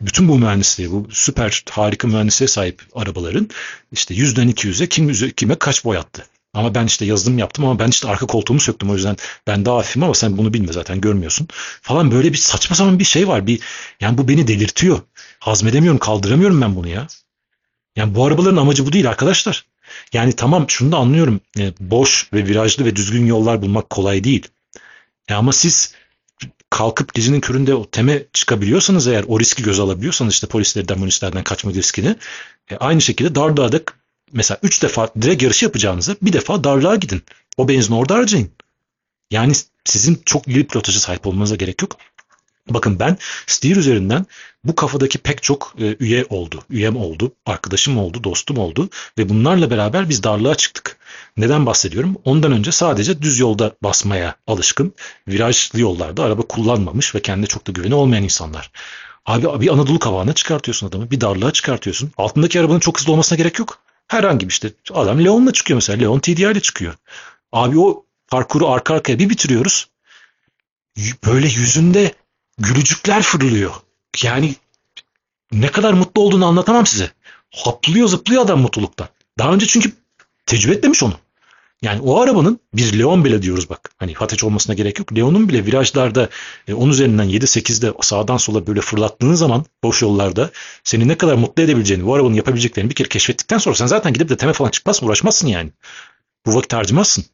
[0.00, 3.48] bütün bu mühendisliği, bu süper harika mühendisliğe sahip arabaların
[3.92, 6.26] işte yüzden 200'e kim kime kaç boyattı.
[6.54, 9.76] Ama ben işte yazılım yaptım ama ben işte arka koltuğumu söktüm o yüzden ben daha
[9.76, 11.48] hafifim ama sen bunu bilme zaten görmüyorsun.
[11.82, 13.46] Falan böyle bir saçma sapan bir şey var.
[13.46, 13.60] Bir
[14.00, 15.00] yani bu beni delirtiyor.
[15.38, 17.06] Hazmedemiyorum, kaldıramıyorum ben bunu ya.
[17.96, 19.66] Yani bu arabaların amacı bu değil arkadaşlar.
[20.12, 21.40] Yani tamam şunu da anlıyorum.
[21.58, 24.48] E, boş ve virajlı ve düzgün yollar bulmak kolay değil.
[25.28, 25.94] E ama siz
[26.70, 31.72] kalkıp gecenin köründe o teme çıkabiliyorsanız eğer o riski göz alabiliyorsanız işte polislerden polislerden kaçma
[31.72, 32.16] riskini
[32.70, 33.80] e, aynı şekilde Darlıağ'da
[34.32, 37.22] mesela 3 defa direkt yarışı yapacağınızı bir defa Darlığa gidin.
[37.56, 38.50] O benzin orada harcayın.
[39.30, 39.52] Yani
[39.84, 41.96] sizin çok iyi pilotajı sahip olmanıza gerek yok.
[42.70, 44.26] Bakın ben Steer üzerinden
[44.64, 46.64] bu kafadaki pek çok e, üye oldu.
[46.70, 50.96] Üyem oldu, arkadaşım oldu, dostum oldu ve bunlarla beraber biz darlığa çıktık.
[51.36, 52.16] Neden bahsediyorum?
[52.24, 54.94] Ondan önce sadece düz yolda basmaya alışkın,
[55.28, 58.70] virajlı yollarda araba kullanmamış ve kendine çok da güveni olmayan insanlar.
[59.26, 62.12] Abi bir Anadolu kavağına çıkartıyorsun adamı, bir darlığa çıkartıyorsun.
[62.18, 63.78] Altındaki arabanın çok hızlı olmasına gerek yok.
[64.10, 65.98] Herhangi bir işte adam Leon'la çıkıyor mesela.
[65.98, 66.94] Leon TDI ile çıkıyor.
[67.52, 69.88] Abi o parkuru arka arkaya bir bitiriyoruz.
[71.26, 72.14] Böyle yüzünde
[72.58, 73.74] gülücükler fırlıyor.
[74.22, 74.54] Yani
[75.52, 77.10] ne kadar mutlu olduğunu anlatamam size.
[77.54, 79.08] Hoplıyor zıplıyor adam mutluluktan.
[79.38, 79.92] Daha önce çünkü
[80.46, 81.14] tecrübe etmemiş onu.
[81.82, 83.90] Yani o arabanın bir Leon bile diyoruz bak.
[83.96, 85.16] Hani Hateç olmasına gerek yok.
[85.16, 86.28] Leon'un bile virajlarda
[86.68, 90.50] e, 10 üzerinden 7-8'de sağdan sola böyle fırlattığın zaman boş yollarda
[90.84, 94.28] seni ne kadar mutlu edebileceğini, bu arabanın yapabileceklerini bir kere keşfettikten sonra sen zaten gidip
[94.28, 95.70] de teme falan çıkmazsın, uğraşmazsın yani.
[96.46, 97.24] Bu vakit harcamazsın.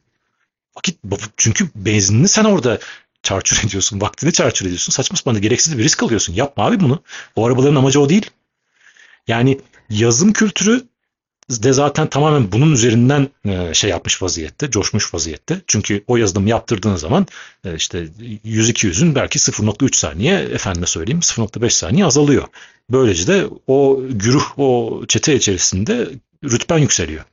[0.77, 0.99] Vakit
[1.37, 2.79] çünkü benzinini sen orada
[3.23, 4.01] çarçur ediyorsun.
[4.01, 4.91] Vaktini çarçur ediyorsun.
[4.91, 6.33] Saçma sapan gereksiz bir risk alıyorsun.
[6.33, 7.03] Yapma abi bunu.
[7.35, 8.29] O arabaların amacı o değil.
[9.27, 10.87] Yani yazım kültürü
[11.49, 15.61] de zaten tamamen bunun üzerinden e, şey yapmış vaziyette, coşmuş vaziyette.
[15.67, 17.27] Çünkü o yazılımı yaptırdığın zaman
[17.65, 18.07] e, işte
[18.45, 22.47] 100-200'ün belki 0.3 saniye, efendime söyleyeyim 0.5 saniye azalıyor.
[22.89, 26.09] Böylece de o güruh, o çete içerisinde
[26.43, 27.25] rütben yükseliyor.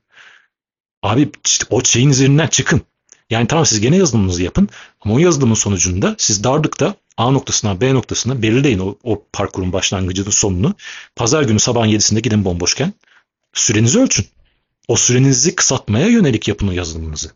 [1.03, 1.29] Abi
[1.71, 2.83] o şeyin üzerinden çıkın.
[3.31, 4.69] Yani tamam siz gene yazılımınızı yapın
[5.01, 10.33] ama o yazılımın sonucunda siz darlıkta A noktasına B noktasına belirleyin o, o parkurun başlangıcını
[10.33, 10.75] sonunu.
[11.17, 12.93] Pazar günü sabahın 7'sinde gidin bomboşken
[13.55, 14.27] sürenizi ölçün.
[14.89, 17.31] O sürenizi kısaltmaya yönelik yapın o yazılımınızı.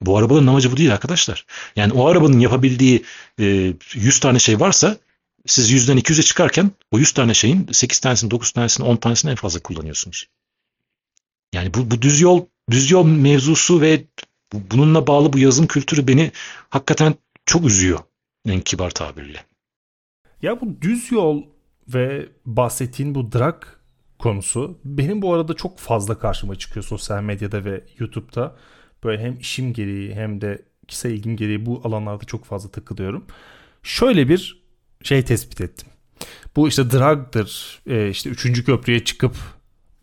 [0.00, 1.46] Bu arabanın amacı bu değil arkadaşlar.
[1.76, 3.02] Yani o arabanın yapabildiği
[3.40, 4.96] e, 100 tane şey varsa
[5.46, 9.36] siz 100'den 200'e çıkarken o 100 tane şeyin 8 tanesini, 9 tanesini, 10 tanesini en
[9.36, 10.26] fazla kullanıyorsunuz.
[11.52, 14.04] Yani bu, bu düz yol düz yol mevzusu ve
[14.52, 16.32] bununla bağlı bu yazım kültürü beni
[16.68, 17.14] hakikaten
[17.46, 17.98] çok üzüyor
[18.46, 19.44] en kibar tabirle.
[20.42, 21.42] Ya bu düz yol
[21.88, 23.64] ve bahsettiğin bu drag
[24.22, 28.56] konusu benim bu arada çok fazla karşıma çıkıyor sosyal medyada ve YouTube'da.
[29.04, 33.26] Böyle hem işim gereği hem de kişisel ilgim gereği bu alanlarda çok fazla takılıyorum.
[33.82, 34.62] Şöyle bir
[35.02, 35.88] şey tespit ettim.
[36.56, 39.36] Bu işte drag'dır, e, işte üçüncü köprüye çıkıp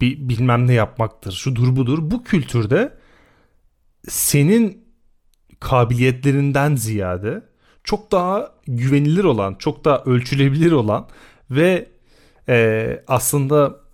[0.01, 1.99] bir bilmem ne yapmaktır, şudur budur.
[2.01, 2.97] Bu kültürde
[4.07, 4.85] senin
[5.59, 7.43] kabiliyetlerinden ziyade
[7.83, 11.07] çok daha güvenilir olan, çok daha ölçülebilir olan
[11.51, 11.89] ve
[12.49, 13.88] e, aslında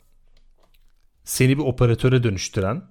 [1.25, 2.83] seni bir operatöre dönüştüren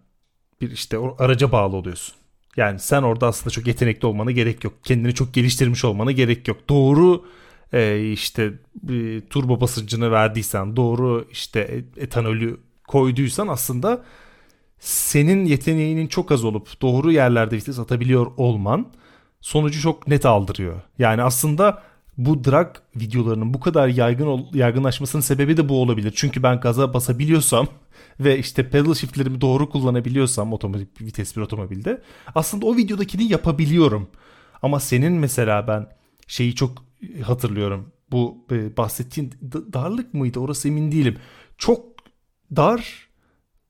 [0.60, 2.14] bir işte araca bağlı oluyorsun.
[2.56, 4.74] Yani sen orada aslında çok yetenekli olmana gerek yok.
[4.84, 6.68] Kendini çok geliştirmiş olmana gerek yok.
[6.68, 7.24] Doğru
[7.72, 8.52] e, işte
[8.90, 14.04] e, turbo basıncını verdiysen, doğru işte etanolü koyduysan aslında
[14.78, 18.86] senin yeteneğinin çok az olup doğru yerlerde vites atabiliyor olman
[19.40, 20.80] sonucu çok net aldırıyor.
[20.98, 21.82] Yani aslında
[22.18, 26.12] bu drag videolarının bu kadar yaygın yaygınlaşmasının sebebi de bu olabilir.
[26.16, 27.66] Çünkü ben gaza basabiliyorsam
[28.20, 32.02] ve işte pedal shift'lerimi doğru kullanabiliyorsam otomatik vites bir otomobilde
[32.34, 34.08] aslında o videodakini yapabiliyorum.
[34.62, 35.86] Ama senin mesela ben
[36.26, 36.84] şeyi çok
[37.22, 37.92] hatırlıyorum.
[38.12, 39.32] Bu e, bahsettiğin
[39.72, 40.40] darlık mıydı?
[40.40, 41.16] Orası emin değilim.
[41.58, 41.86] Çok
[42.56, 43.08] dar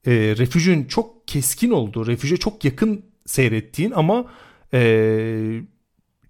[0.07, 4.31] e, refüjün çok keskin olduğu, refüje çok yakın seyrettiğin ama
[4.75, 5.61] e,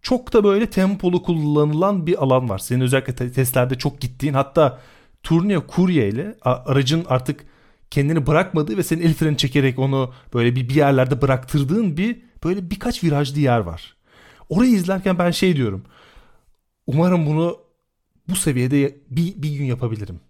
[0.05, 2.59] çok da böyle tempolu kullanılan bir alan var.
[2.59, 4.80] Senin özellikle testlerde çok gittiğin hatta
[5.22, 7.46] Tourneo kurye ile aracın artık
[7.90, 12.70] kendini bırakmadığı ve senin el freni çekerek onu böyle bir, bir yerlerde bıraktırdığın bir böyle
[12.70, 13.96] birkaç virajlı yer var.
[14.48, 15.84] Orayı izlerken ben şey diyorum.
[16.86, 17.59] Umarım bunu
[18.28, 20.20] bu seviyede bir, bir gün yapabilirim.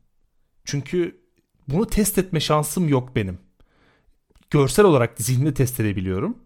[0.65, 1.21] Çünkü
[1.69, 3.39] bunu test etme şansım yok benim.
[4.51, 6.39] Görsel olarak zihnimde test edebiliyorum.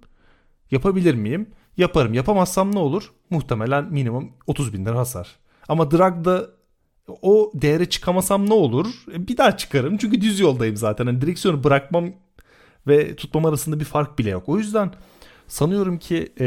[0.70, 1.46] Yapabilir miyim?
[1.78, 2.14] Yaparım.
[2.14, 3.12] Yapamazsam ne olur?
[3.30, 5.36] Muhtemelen minimum 30 bin lira hasar.
[5.68, 6.50] Ama drag'da
[7.22, 8.86] o değere çıkamasam ne olur?
[9.12, 11.06] E, bir daha çıkarım çünkü düz yoldayım zaten.
[11.06, 12.10] Hani direksiyonu bırakmam
[12.86, 14.48] ve tutmam arasında bir fark bile yok.
[14.48, 14.92] O yüzden
[15.46, 16.46] sanıyorum ki e,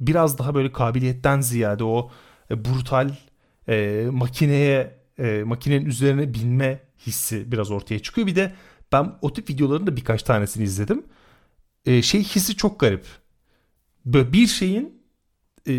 [0.00, 2.10] biraz daha böyle kabiliyetten ziyade o
[2.50, 3.10] e, brutal
[3.68, 8.26] e, makineye e, makinenin üzerine binme hissi biraz ortaya çıkıyor.
[8.26, 8.52] Bir de
[8.92, 11.04] ben o tip videoların da birkaç tanesini izledim.
[11.86, 13.04] E, şey hissi çok garip.
[14.04, 15.02] Bir şeyin
[15.68, 15.74] e,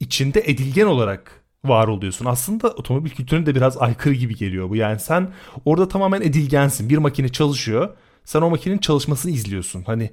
[0.00, 2.24] içinde edilgen olarak var oluyorsun.
[2.24, 4.76] Aslında otomobil kültürüne de biraz aykırı gibi geliyor bu.
[4.76, 5.32] Yani sen
[5.64, 6.88] orada tamamen edilgensin.
[6.88, 7.96] Bir makine çalışıyor.
[8.24, 9.82] Sen o makinenin çalışmasını izliyorsun.
[9.82, 10.10] Hani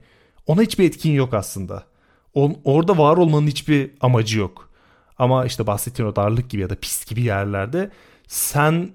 [0.47, 1.83] ona hiçbir etkin yok aslında.
[2.33, 4.69] On, orada var olmanın hiçbir amacı yok.
[5.17, 7.91] Ama işte bahsettiğin o darlık gibi ya da pist gibi yerlerde
[8.27, 8.89] sen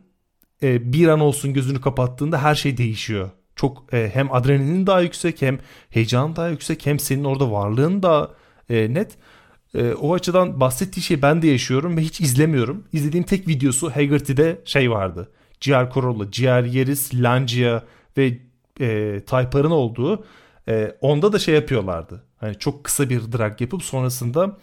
[0.63, 3.31] e, bir an olsun gözünü kapattığında her şey değişiyor.
[3.57, 5.59] Çok e, hem adrenalin daha yüksek hem
[5.91, 8.35] heyecan daha yüksek hem senin orada varlığın da
[8.71, 9.17] e, net.
[9.75, 12.85] E, o açıdan bahsettiği şey ben de yaşıyorum ve hiç izlemiyorum.
[12.93, 15.29] İzlediğim tek videosu Haggerty'de şey vardı.
[15.65, 17.83] GR Corolla, GR Yaris, Lancia
[18.17, 18.27] ve
[18.81, 20.25] e, Type-R'ın olduğu
[20.69, 22.25] e, onda da şey yapıyorlardı.
[22.37, 24.59] Hani çok kısa bir drag yapıp sonrasında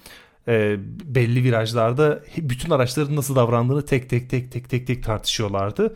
[0.47, 5.95] e, belli virajlarda bütün araçların nasıl davrandığını tek tek tek tek tek tek tartışıyorlardı.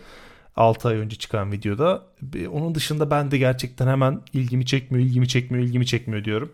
[0.55, 2.03] 6 ay önce çıkan videoda.
[2.51, 6.51] Onun dışında ben de gerçekten hemen ilgimi çekmiyor, ilgimi çekmiyor, ilgimi çekmiyor diyorum.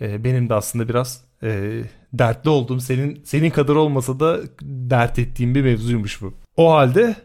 [0.00, 1.82] E, benim de aslında biraz e,
[2.12, 6.34] dertli olduğum, senin senin kadar olmasa da dert ettiğim bir mevzuymuş bu.
[6.56, 7.16] O halde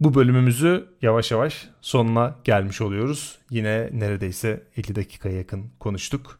[0.00, 3.38] bu bölümümüzü yavaş yavaş sonuna gelmiş oluyoruz.
[3.50, 6.38] Yine neredeyse 50 dakikaya yakın konuştuk.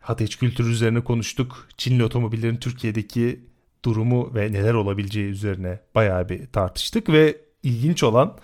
[0.00, 1.68] Hatay kültürü üzerine konuştuk.
[1.76, 3.40] Çinli otomobillerin Türkiye'deki
[3.84, 8.38] durumu ve neler olabileceği üzerine bayağı bir tartıştık ve ilginç olan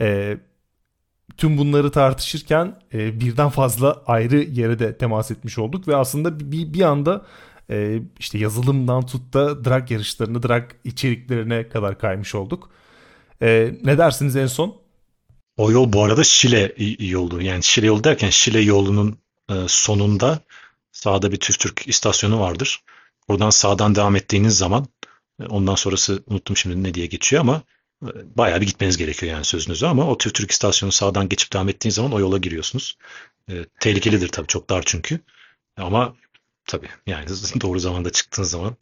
[0.00, 0.38] e,
[1.36, 6.72] tüm bunları tartışırken e, birden fazla ayrı yere de temas etmiş olduk ve aslında bir,
[6.72, 7.26] bir anda
[7.70, 12.70] e, işte yazılımdan tut da drag yarışlarını, drag içeriklerine kadar kaymış olduk.
[13.42, 14.76] E, ne dersiniz en son?
[15.56, 17.42] O yol bu arada Şile yolu.
[17.42, 19.18] Yani Şile yolu derken Şile yolunun
[19.50, 20.40] e, sonunda
[20.92, 22.82] sağda bir Türk istasyonu vardır.
[23.28, 24.86] Oradan sağdan devam ettiğiniz zaman
[25.42, 27.62] e, ondan sonrası unuttum şimdi ne diye geçiyor ama
[28.36, 32.12] bayağı bir gitmeniz gerekiyor yani sözünüzü ama o Türk istasyonu sağdan geçip devam ettiğiniz zaman
[32.12, 32.98] o yola giriyorsunuz.
[33.50, 35.20] E, tehlikelidir tabii çok dar çünkü.
[35.76, 36.16] Ama
[36.66, 37.28] tabii yani
[37.60, 38.76] doğru zamanda çıktığınız zaman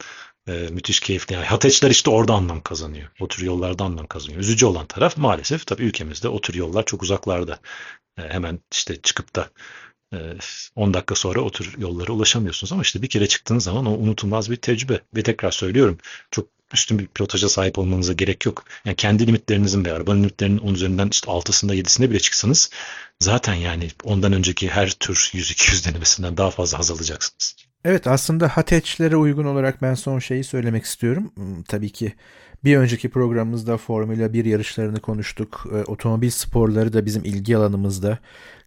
[0.47, 1.33] e, müthiş keyifli.
[1.33, 3.09] Yani hateçler işte orada anlam kazanıyor.
[3.19, 4.41] O tür yollarda anlam kazanıyor.
[4.41, 7.59] Üzücü olan taraf maalesef tabii ülkemizde o tür yollar çok uzaklarda.
[8.17, 9.49] E, hemen işte çıkıp da
[10.75, 13.91] 10 e, dakika sonra o tür yollara ulaşamıyorsunuz ama işte bir kere çıktığınız zaman o
[13.91, 15.01] unutulmaz bir tecrübe.
[15.15, 15.97] Ve tekrar söylüyorum
[16.31, 18.63] çok üstün bir pilotaja sahip olmanıza gerek yok.
[18.85, 22.69] Yani kendi limitlerinizin ve arabanın limitlerinin 10 üzerinden işte 6'sında 7'sinde bile çıksanız
[23.19, 27.55] zaten yani ondan önceki her tür 100-200 denemesinden daha fazla haz alacaksınız.
[27.85, 31.31] Evet aslında hatch'lere uygun olarak ben son şeyi söylemek istiyorum.
[31.35, 32.13] Hmm, tabii ki
[32.63, 35.65] bir önceki programımızda Formula 1 yarışlarını konuştuk.
[35.73, 38.19] E, otomobil sporları da bizim ilgi alanımızda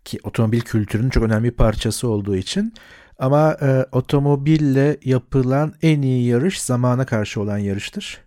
[0.05, 2.75] ki otomobil kültürünün çok önemli bir parçası olduğu için.
[3.19, 8.21] Ama e, otomobille yapılan en iyi yarış zamana karşı olan yarıştır.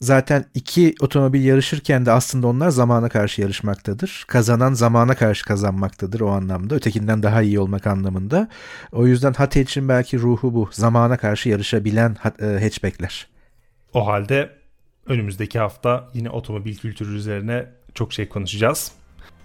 [0.00, 4.24] Zaten iki otomobil yarışırken de aslında onlar zamana karşı yarışmaktadır.
[4.28, 6.74] Kazanan zamana karşı kazanmaktadır o anlamda.
[6.74, 8.48] Ötekinden daha iyi olmak anlamında.
[8.92, 10.68] O yüzden Hate için belki ruhu bu.
[10.72, 13.26] Zamana karşı yarışabilen e, hatchbackler.
[13.94, 14.50] O halde
[15.06, 18.92] önümüzdeki hafta yine otomobil kültürü üzerine çok şey konuşacağız.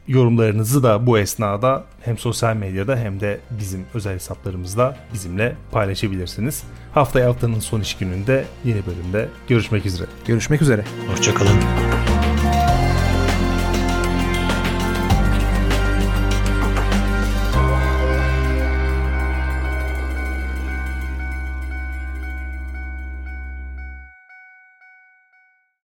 [0.08, 6.64] Yorumlarınızı da bu esnada hem sosyal medyada hem de bizim özel hesaplarımızda bizimle paylaşabilirsiniz.
[6.93, 10.08] Haftaya haftanın son iş gününde yeni bölümde görüşmek üzere.
[10.26, 10.84] Görüşmek üzere.
[11.12, 12.24] Hoşçakalın.